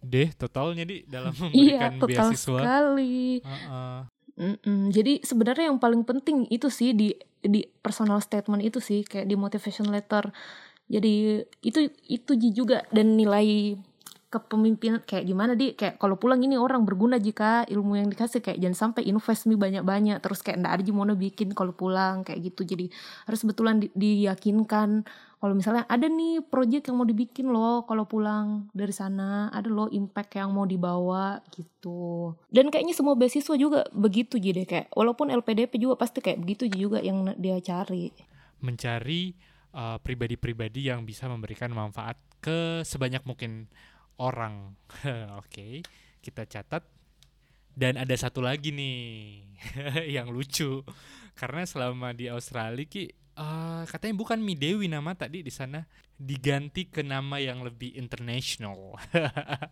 Deh 0.03 0.31
totalnya 0.35 0.83
di 0.83 1.07
dalam 1.07 1.31
iya, 1.55 1.87
memberikan 1.87 1.91
iya, 1.95 1.99
total 2.03 2.27
beasiswa. 2.31 2.59
sekali. 2.59 3.19
Uh 3.43 3.47
-uh. 3.47 3.99
Mm 4.39 4.55
-mm. 4.63 4.79
Jadi 4.95 5.19
sebenarnya 5.19 5.67
yang 5.67 5.83
paling 5.83 6.07
penting 6.07 6.47
itu 6.47 6.71
sih 6.71 6.95
di 6.95 7.11
di 7.43 7.67
personal 7.83 8.23
statement 8.23 8.63
itu 8.63 8.79
sih 8.79 9.03
kayak 9.03 9.27
di 9.27 9.35
motivation 9.35 9.91
letter. 9.91 10.31
Jadi 10.87 11.43
itu 11.61 11.91
itu 12.07 12.31
juga 12.55 12.87
dan 12.89 13.19
nilai 13.19 13.75
kepemimpinan 14.29 15.01
kayak 15.01 15.25
gimana 15.25 15.57
di? 15.57 15.73
Kayak 15.73 15.97
kalau 15.97 16.15
pulang 16.21 16.39
ini 16.45 16.55
orang 16.55 16.85
berguna 16.85 17.17
jika 17.17 17.65
ilmu 17.65 17.97
yang 17.97 18.07
dikasih 18.13 18.45
kayak 18.45 18.61
jangan 18.61 18.77
sampai 18.77 19.09
invest 19.09 19.49
nih 19.49 19.57
banyak-banyak 19.57 20.21
terus 20.21 20.45
kayak 20.45 20.61
ndak 20.61 20.79
ada 20.79 20.83
gimana 20.85 21.13
bikin 21.17 21.57
kalau 21.57 21.73
pulang? 21.73 22.21
Kayak 22.21 22.53
gitu. 22.53 22.61
Jadi 22.63 22.85
harus 23.25 23.41
betulan 23.41 23.81
di, 23.81 23.89
diyakinkan 23.97 25.03
kalau 25.39 25.55
misalnya 25.55 25.87
ada 25.87 26.03
nih 26.05 26.43
project 26.43 26.91
yang 26.91 26.99
mau 26.99 27.07
dibikin 27.07 27.47
loh 27.47 27.87
kalau 27.87 28.03
pulang 28.03 28.67
dari 28.75 28.91
sana 28.91 29.47
ada 29.55 29.71
loh 29.71 29.87
impact 29.87 30.35
yang 30.35 30.51
mau 30.51 30.67
dibawa 30.67 31.39
gitu. 31.55 32.35
Dan 32.51 32.67
kayaknya 32.67 32.91
semua 32.91 33.15
beasiswa 33.15 33.55
juga 33.55 33.87
begitu 33.95 34.35
jadi 34.35 34.67
kayak 34.67 34.87
walaupun 34.91 35.31
LPDP 35.31 35.79
juga 35.79 35.95
pasti 35.95 36.19
kayak 36.19 36.43
begitu 36.43 36.67
juga 36.67 36.99
yang 36.99 37.33
dia 37.39 37.55
cari. 37.63 38.11
Mencari 38.59 39.31
uh, 39.71 39.95
pribadi-pribadi 40.03 40.91
uh, 40.91 40.95
yang 40.95 41.07
bisa 41.07 41.31
memberikan 41.31 41.71
manfaat 41.71 42.19
ke 42.43 42.83
sebanyak 42.83 43.23
mungkin 43.23 43.71
orang. 44.19 44.75
Oke, 45.39 45.47
okay, 45.47 45.73
kita 46.21 46.45
catat. 46.45 46.83
Dan 47.73 47.95
ada 47.95 48.11
satu 48.19 48.43
lagi 48.43 48.75
nih 48.75 48.99
yang 50.19 50.27
lucu 50.27 50.83
karena 51.39 51.63
selama 51.63 52.11
di 52.11 52.27
Australia 52.27 52.83
ki 52.83 53.15
uh, 53.39 53.87
katanya 53.87 54.15
bukan 54.19 54.43
Midewi 54.43 54.91
nama 54.91 55.15
tadi 55.15 55.39
di 55.39 55.47
sana 55.47 55.79
diganti 56.19 56.91
ke 56.91 56.99
nama 56.99 57.39
yang 57.39 57.63
lebih 57.63 57.95
international. 57.95 58.99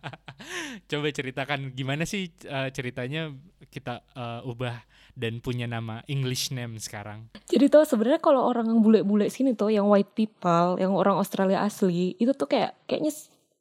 Coba 0.88 1.08
ceritakan 1.12 1.76
gimana 1.76 2.08
sih 2.08 2.32
uh, 2.48 2.72
ceritanya 2.72 3.28
kita 3.68 4.00
uh, 4.16 4.40
ubah 4.48 4.80
dan 5.12 5.44
punya 5.44 5.68
nama 5.68 6.00
English 6.08 6.48
name 6.56 6.80
sekarang. 6.80 7.28
Jadi 7.52 7.68
tuh 7.68 7.84
sebenarnya 7.84 8.24
kalau 8.24 8.48
orang 8.48 8.72
yang 8.72 8.80
bule-bule 8.80 9.28
sini 9.28 9.52
tuh 9.52 9.68
yang 9.68 9.84
white 9.84 10.16
people, 10.16 10.80
yang 10.80 10.96
orang 10.96 11.20
Australia 11.20 11.60
asli, 11.60 12.16
itu 12.16 12.32
tuh 12.32 12.48
kayak 12.48 12.80
kayaknya 12.88 13.12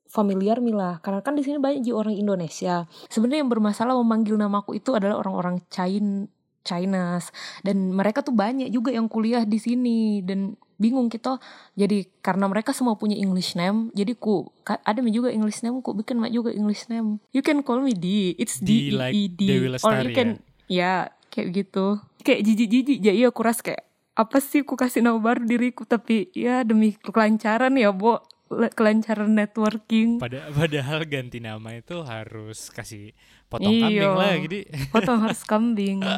familiar 0.08 0.60
Mila. 0.64 1.00
Karena 1.04 1.22
kan 1.22 1.36
di 1.38 1.44
sini 1.44 1.62
banyak 1.62 1.84
juga 1.84 2.08
orang 2.08 2.16
Indonesia. 2.18 2.88
Sebenarnya 3.12 3.46
yang 3.46 3.52
bermasalah 3.52 3.96
memanggil 4.00 4.36
namaku 4.40 4.80
itu 4.80 4.96
adalah 4.96 5.20
orang-orang 5.22 5.62
China 5.70 6.28
Chinas 6.68 7.32
dan 7.64 7.96
mereka 7.96 8.20
tuh 8.20 8.36
banyak 8.36 8.68
juga 8.68 8.92
yang 8.92 9.08
kuliah 9.08 9.48
di 9.48 9.56
sini. 9.56 10.20
Dan 10.20 10.60
bingung 10.76 11.08
kita 11.08 11.40
jadi 11.80 12.04
karena 12.20 12.52
mereka 12.52 12.76
semua 12.76 13.00
punya 13.00 13.18
English 13.18 13.58
name 13.58 13.90
jadi 13.98 14.14
ku 14.14 14.54
ada 14.68 15.02
juga 15.10 15.34
English 15.34 15.66
name 15.66 15.82
ku 15.82 15.96
bikin 15.96 16.22
mak 16.22 16.36
juga 16.36 16.52
English 16.52 16.92
name. 16.92 17.24
You 17.32 17.40
can 17.40 17.64
call 17.64 17.80
me 17.80 17.96
D 17.96 18.36
it's 18.36 18.60
D 18.60 18.92
E 18.92 19.00
E 19.00 19.22
D. 19.32 19.42
or 19.80 19.96
you 20.04 20.12
can 20.12 20.44
ya? 20.68 21.16
kayak 21.38 21.48
gitu. 21.54 22.02
Kayak 22.24 22.42
jijik 22.44 22.68
jijik 22.72 22.98
jadi 23.00 23.30
aku 23.30 23.42
ras 23.46 23.62
kayak 23.62 23.86
apa 24.18 24.42
sih 24.42 24.66
ku 24.66 24.74
kasih 24.74 25.06
nama 25.06 25.22
baru 25.22 25.46
diriku? 25.46 25.86
Tapi 25.86 26.34
ya 26.34 26.66
demi 26.66 26.98
kelancaran 26.98 27.78
ya 27.78 27.94
bo 27.94 28.26
kelancaran 28.50 29.32
networking. 29.32 30.18
Pada 30.18 30.50
padahal 30.58 31.04
ganti 31.06 31.44
nama 31.44 31.76
itu 31.76 32.02
harus 32.04 32.72
kasih 32.72 33.12
potong 33.52 33.72
Iyo, 33.72 33.84
kambing 33.84 34.14
lah 34.16 34.34
gitu. 34.44 34.58
Potong 34.96 35.20
harus 35.24 35.42
kambing. 35.44 36.00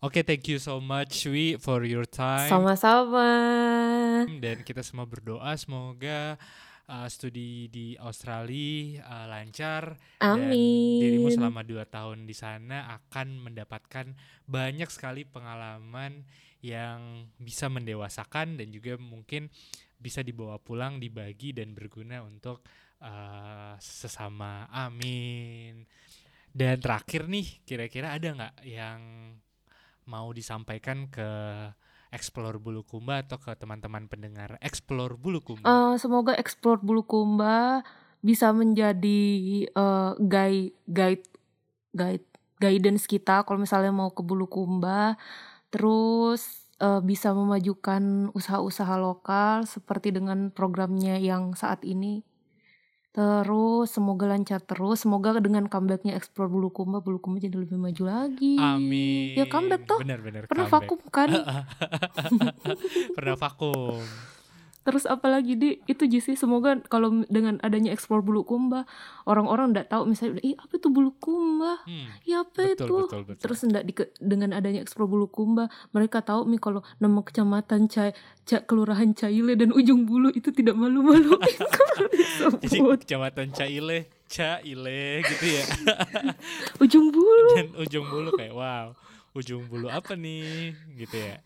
Oke, 0.00 0.20
okay, 0.20 0.22
thank 0.24 0.48
you 0.48 0.56
so 0.56 0.80
much 0.80 1.28
Wi 1.28 1.60
for 1.60 1.84
your 1.84 2.08
time. 2.08 2.48
Sama-sama. 2.48 3.28
Dan 4.40 4.64
kita 4.64 4.80
semua 4.80 5.04
berdoa 5.04 5.52
semoga 5.60 6.40
uh, 6.90 7.06
studi 7.06 7.70
di 7.70 7.94
Australia 8.00 9.04
uh, 9.06 9.26
lancar 9.30 9.94
Amin. 10.18 10.48
dan 10.50 11.00
dirimu 11.04 11.28
selama 11.30 11.60
dua 11.62 11.86
tahun 11.86 12.26
di 12.26 12.34
sana 12.34 12.96
akan 12.98 13.46
mendapatkan 13.46 14.16
banyak 14.50 14.90
sekali 14.90 15.22
pengalaman 15.22 16.26
yang 16.60 17.30
bisa 17.40 17.72
mendewasakan 17.72 18.60
dan 18.60 18.68
juga 18.68 19.00
mungkin 19.00 19.48
bisa 20.00 20.24
dibawa 20.24 20.56
pulang, 20.56 20.96
dibagi 20.96 21.52
dan 21.52 21.76
berguna 21.76 22.24
untuk 22.24 22.64
uh, 23.04 23.76
sesama. 23.76 24.66
Amin. 24.72 25.84
Dan 26.50 26.82
terakhir 26.82 27.30
nih, 27.30 27.62
kira-kira 27.62 28.16
ada 28.16 28.28
nggak 28.32 28.56
yang 28.66 29.00
mau 30.10 30.32
disampaikan 30.34 31.06
ke 31.06 31.28
Explore 32.10 32.58
Bulukumba 32.58 33.22
atau 33.22 33.38
ke 33.38 33.54
teman-teman 33.54 34.10
pendengar 34.10 34.58
Explore 34.58 35.14
Bulukumba? 35.14 35.62
Uh, 35.62 35.94
semoga 35.94 36.34
Explore 36.34 36.82
Bulukumba 36.82 37.86
bisa 38.18 38.50
menjadi 38.50 39.22
uh, 39.78 40.18
guide 40.18 40.74
guide 40.90 41.26
guide 41.94 42.26
guidance 42.60 43.06
kita 43.06 43.46
kalau 43.46 43.62
misalnya 43.62 43.94
mau 43.94 44.10
ke 44.10 44.26
Bulukumba. 44.26 45.14
Terus 45.70 46.69
uh, 46.80 47.00
bisa 47.04 47.30
memajukan 47.36 48.32
usaha-usaha 48.32 48.96
lokal 48.96 49.68
seperti 49.68 50.10
dengan 50.10 50.50
programnya 50.50 51.20
yang 51.20 51.54
saat 51.54 51.84
ini. 51.86 52.24
Terus 53.10 53.90
semoga 53.90 54.30
lancar 54.30 54.62
terus, 54.62 55.02
semoga 55.02 55.34
dengan 55.42 55.66
comebacknya 55.66 56.14
Explore 56.14 56.46
Bulukumba, 56.46 57.02
Bulukumba 57.02 57.42
jadi 57.42 57.58
lebih 57.58 57.74
maju 57.74 58.04
lagi. 58.06 58.54
Amin. 58.54 59.34
Ya 59.34 59.50
comeback 59.50 59.82
tuh. 59.82 59.98
Benar 59.98 60.22
benar. 60.22 60.42
Pernah 60.46 60.70
comeback. 60.70 60.90
vakum 60.94 61.00
kan? 61.10 61.28
Pernah 63.18 63.34
vakum. 63.34 64.02
Terus 64.82 65.04
apalagi 65.04 65.54
di? 65.56 65.70
Itu 65.84 66.08
sih. 66.08 66.34
Semoga 66.34 66.80
kalau 66.88 67.24
dengan 67.28 67.60
adanya 67.60 67.92
ekspor 67.92 68.24
bulu 68.24 68.42
kumba 68.42 68.88
orang-orang 69.28 69.76
nggak 69.76 69.92
tahu 69.92 70.08
misalnya 70.08 70.40
ih 70.40 70.56
apa 70.56 70.72
itu 70.76 70.88
bulu 70.88 71.12
kumba? 71.20 71.84
Hmm, 71.84 72.08
ya 72.24 72.42
apa 72.44 72.72
betul, 72.72 72.86
itu? 72.86 72.96
betul, 73.04 73.20
betul. 73.28 73.42
terus 73.42 73.60
enggak 73.66 73.84
di, 73.84 73.92
dengan 74.20 74.50
adanya 74.56 74.80
ekspor 74.80 75.04
bulu 75.04 75.28
kumba 75.28 75.68
mereka 75.92 76.24
tahu 76.24 76.48
nih 76.48 76.60
kalau 76.60 76.80
nama 76.96 77.20
kecamatan 77.20 77.86
Cai 77.90 78.10
Cak 78.48 78.66
kelurahan 78.66 79.12
Caile 79.12 79.54
dan 79.54 79.70
ujung 79.70 80.08
bulu 80.08 80.32
itu 80.32 80.50
tidak 80.50 80.74
malu-malu. 80.74 81.38
Jadi 82.64 82.78
kecamatan 82.82 83.52
Caile 83.52 84.10
Caile 84.26 85.22
gitu 85.26 85.46
ya. 85.46 85.64
Ujung 86.82 87.12
bulu. 87.12 87.52
Dan 87.58 87.68
ujung 87.78 88.06
bulu 88.08 88.30
kayak 88.34 88.54
wow 88.56 88.96
ujung 89.36 89.66
bulu 89.70 89.86
apa 89.90 90.16
nih? 90.18 90.74
Gitu 90.98 91.16
ya. 91.16 91.42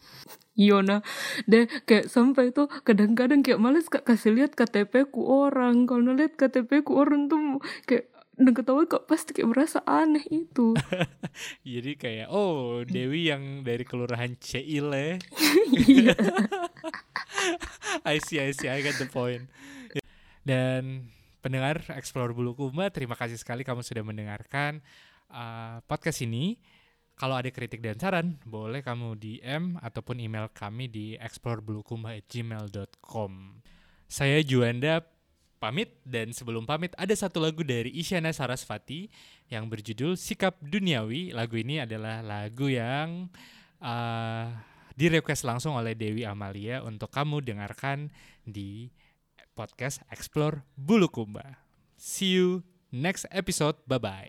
Yona 0.54 1.02
deh 1.50 1.66
kayak 1.66 2.06
sampai 2.06 2.54
tuh 2.54 2.70
kadang-kadang 2.86 3.42
kayak 3.42 3.58
males 3.58 3.90
kak 3.90 4.06
kasih 4.06 4.38
lihat 4.38 4.54
KTP 4.54 5.10
ku 5.10 5.26
orang. 5.26 5.86
Kalau 5.90 6.14
lihat 6.14 6.38
KTP 6.38 6.86
ku 6.86 6.98
orang 7.02 7.26
tuh 7.26 7.58
kayak 7.90 8.14
dan 8.34 8.50
ketawa 8.50 8.82
kok 8.90 9.06
pasti 9.06 9.30
kayak 9.30 9.50
merasa 9.54 9.78
aneh 9.86 10.26
itu. 10.26 10.74
Jadi 11.66 11.94
kayak 11.94 12.34
oh 12.34 12.82
Dewi 12.82 13.30
yang 13.30 13.62
dari 13.62 13.86
kelurahan 13.86 14.34
Cile 14.42 15.22
iya. 15.70 16.18
I 18.10 18.18
see 18.18 18.42
I 18.42 18.50
see 18.50 18.66
I 18.66 18.82
get 18.82 18.98
the 18.98 19.06
point. 19.06 19.46
Dan 20.42 21.14
pendengar 21.38 21.86
Explore 21.94 22.34
Bulu 22.34 22.58
Kumba 22.58 22.90
terima 22.90 23.14
kasih 23.14 23.38
sekali 23.38 23.62
kamu 23.62 23.86
sudah 23.86 24.02
mendengarkan 24.02 24.82
uh, 25.30 25.78
podcast 25.86 26.26
ini 26.26 26.58
kalau 27.14 27.38
ada 27.38 27.46
kritik 27.54 27.78
dan 27.78 27.94
saran, 27.94 28.42
boleh 28.42 28.82
kamu 28.82 29.14
DM 29.14 29.78
ataupun 29.78 30.18
email 30.18 30.50
kami 30.50 30.90
di 30.90 31.14
exploreblukumba@gmail.com. 31.22 33.62
Saya 34.10 34.42
Juanda 34.42 35.06
pamit 35.62 35.94
dan 36.04 36.34
sebelum 36.34 36.66
pamit 36.66 36.90
ada 36.98 37.14
satu 37.16 37.40
lagu 37.40 37.64
dari 37.64 37.88
Isyana 37.94 38.34
Sarasvati 38.34 39.08
yang 39.46 39.70
berjudul 39.70 40.18
Sikap 40.18 40.58
Duniawi. 40.60 41.30
Lagu 41.32 41.56
ini 41.56 41.80
adalah 41.80 42.20
lagu 42.20 42.66
yang 42.66 43.30
uh, 43.78 44.50
di 44.92 45.08
request 45.08 45.46
langsung 45.46 45.78
oleh 45.78 45.94
Dewi 45.94 46.26
Amalia 46.26 46.82
untuk 46.82 47.14
kamu 47.14 47.46
dengarkan 47.46 48.10
di 48.42 48.90
podcast 49.54 50.02
Explore 50.10 50.66
Bulukumba. 50.74 51.62
See 51.94 52.34
you 52.36 52.66
next 52.90 53.24
episode. 53.30 53.78
Bye 53.86 54.02
bye. 54.02 54.26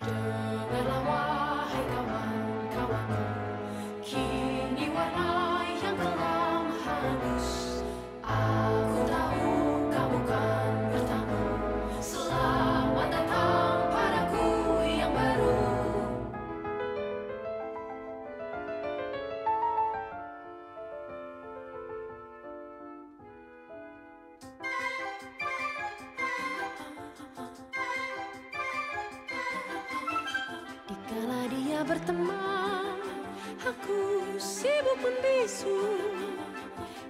Sibuk 34.65 34.97
membisu. 34.97 35.77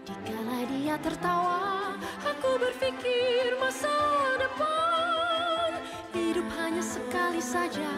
Dikala 0.05 0.67
dia 0.69 0.95
tertawa 0.99 1.95
Aku 2.21 2.61
berpikir 2.61 3.57
masa 3.57 3.89
depan 4.37 5.71
Hidup 6.11 6.45
hanya 6.59 6.83
sekali 6.83 7.39
saja. 7.39 7.89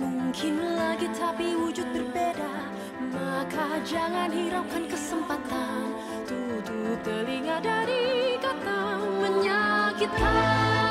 Mungkin 0.00 0.56
lagi 0.74 1.06
tapi 1.14 1.52
wujud 1.54 1.84
berbeda 1.92 2.54
Maka 3.12 3.84
jangan 3.84 4.32
hiraukan 4.32 4.88
kesempatan. 4.88 5.84
Tutup 6.24 6.98
telinga 7.04 7.60
dari 7.60 8.40
kata 8.40 8.80
menyakitkan 9.20 10.83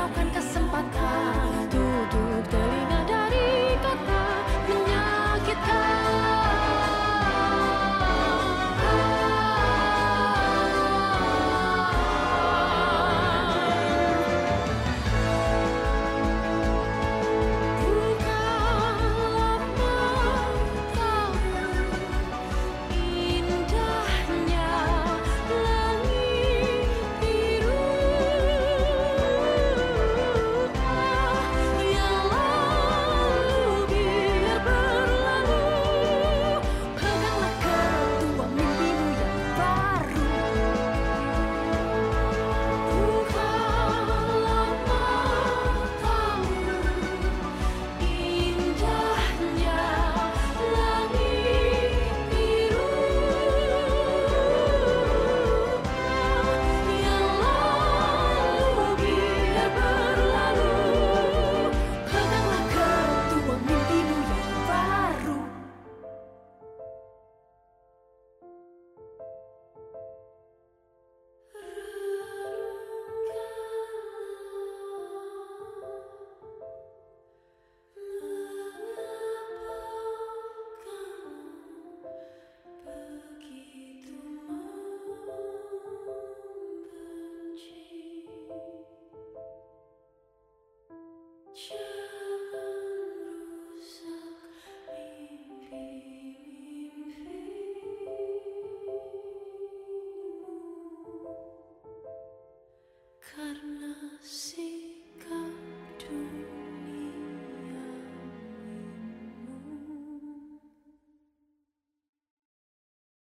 hiraukan 0.00 0.32
kesalahan 0.32 0.49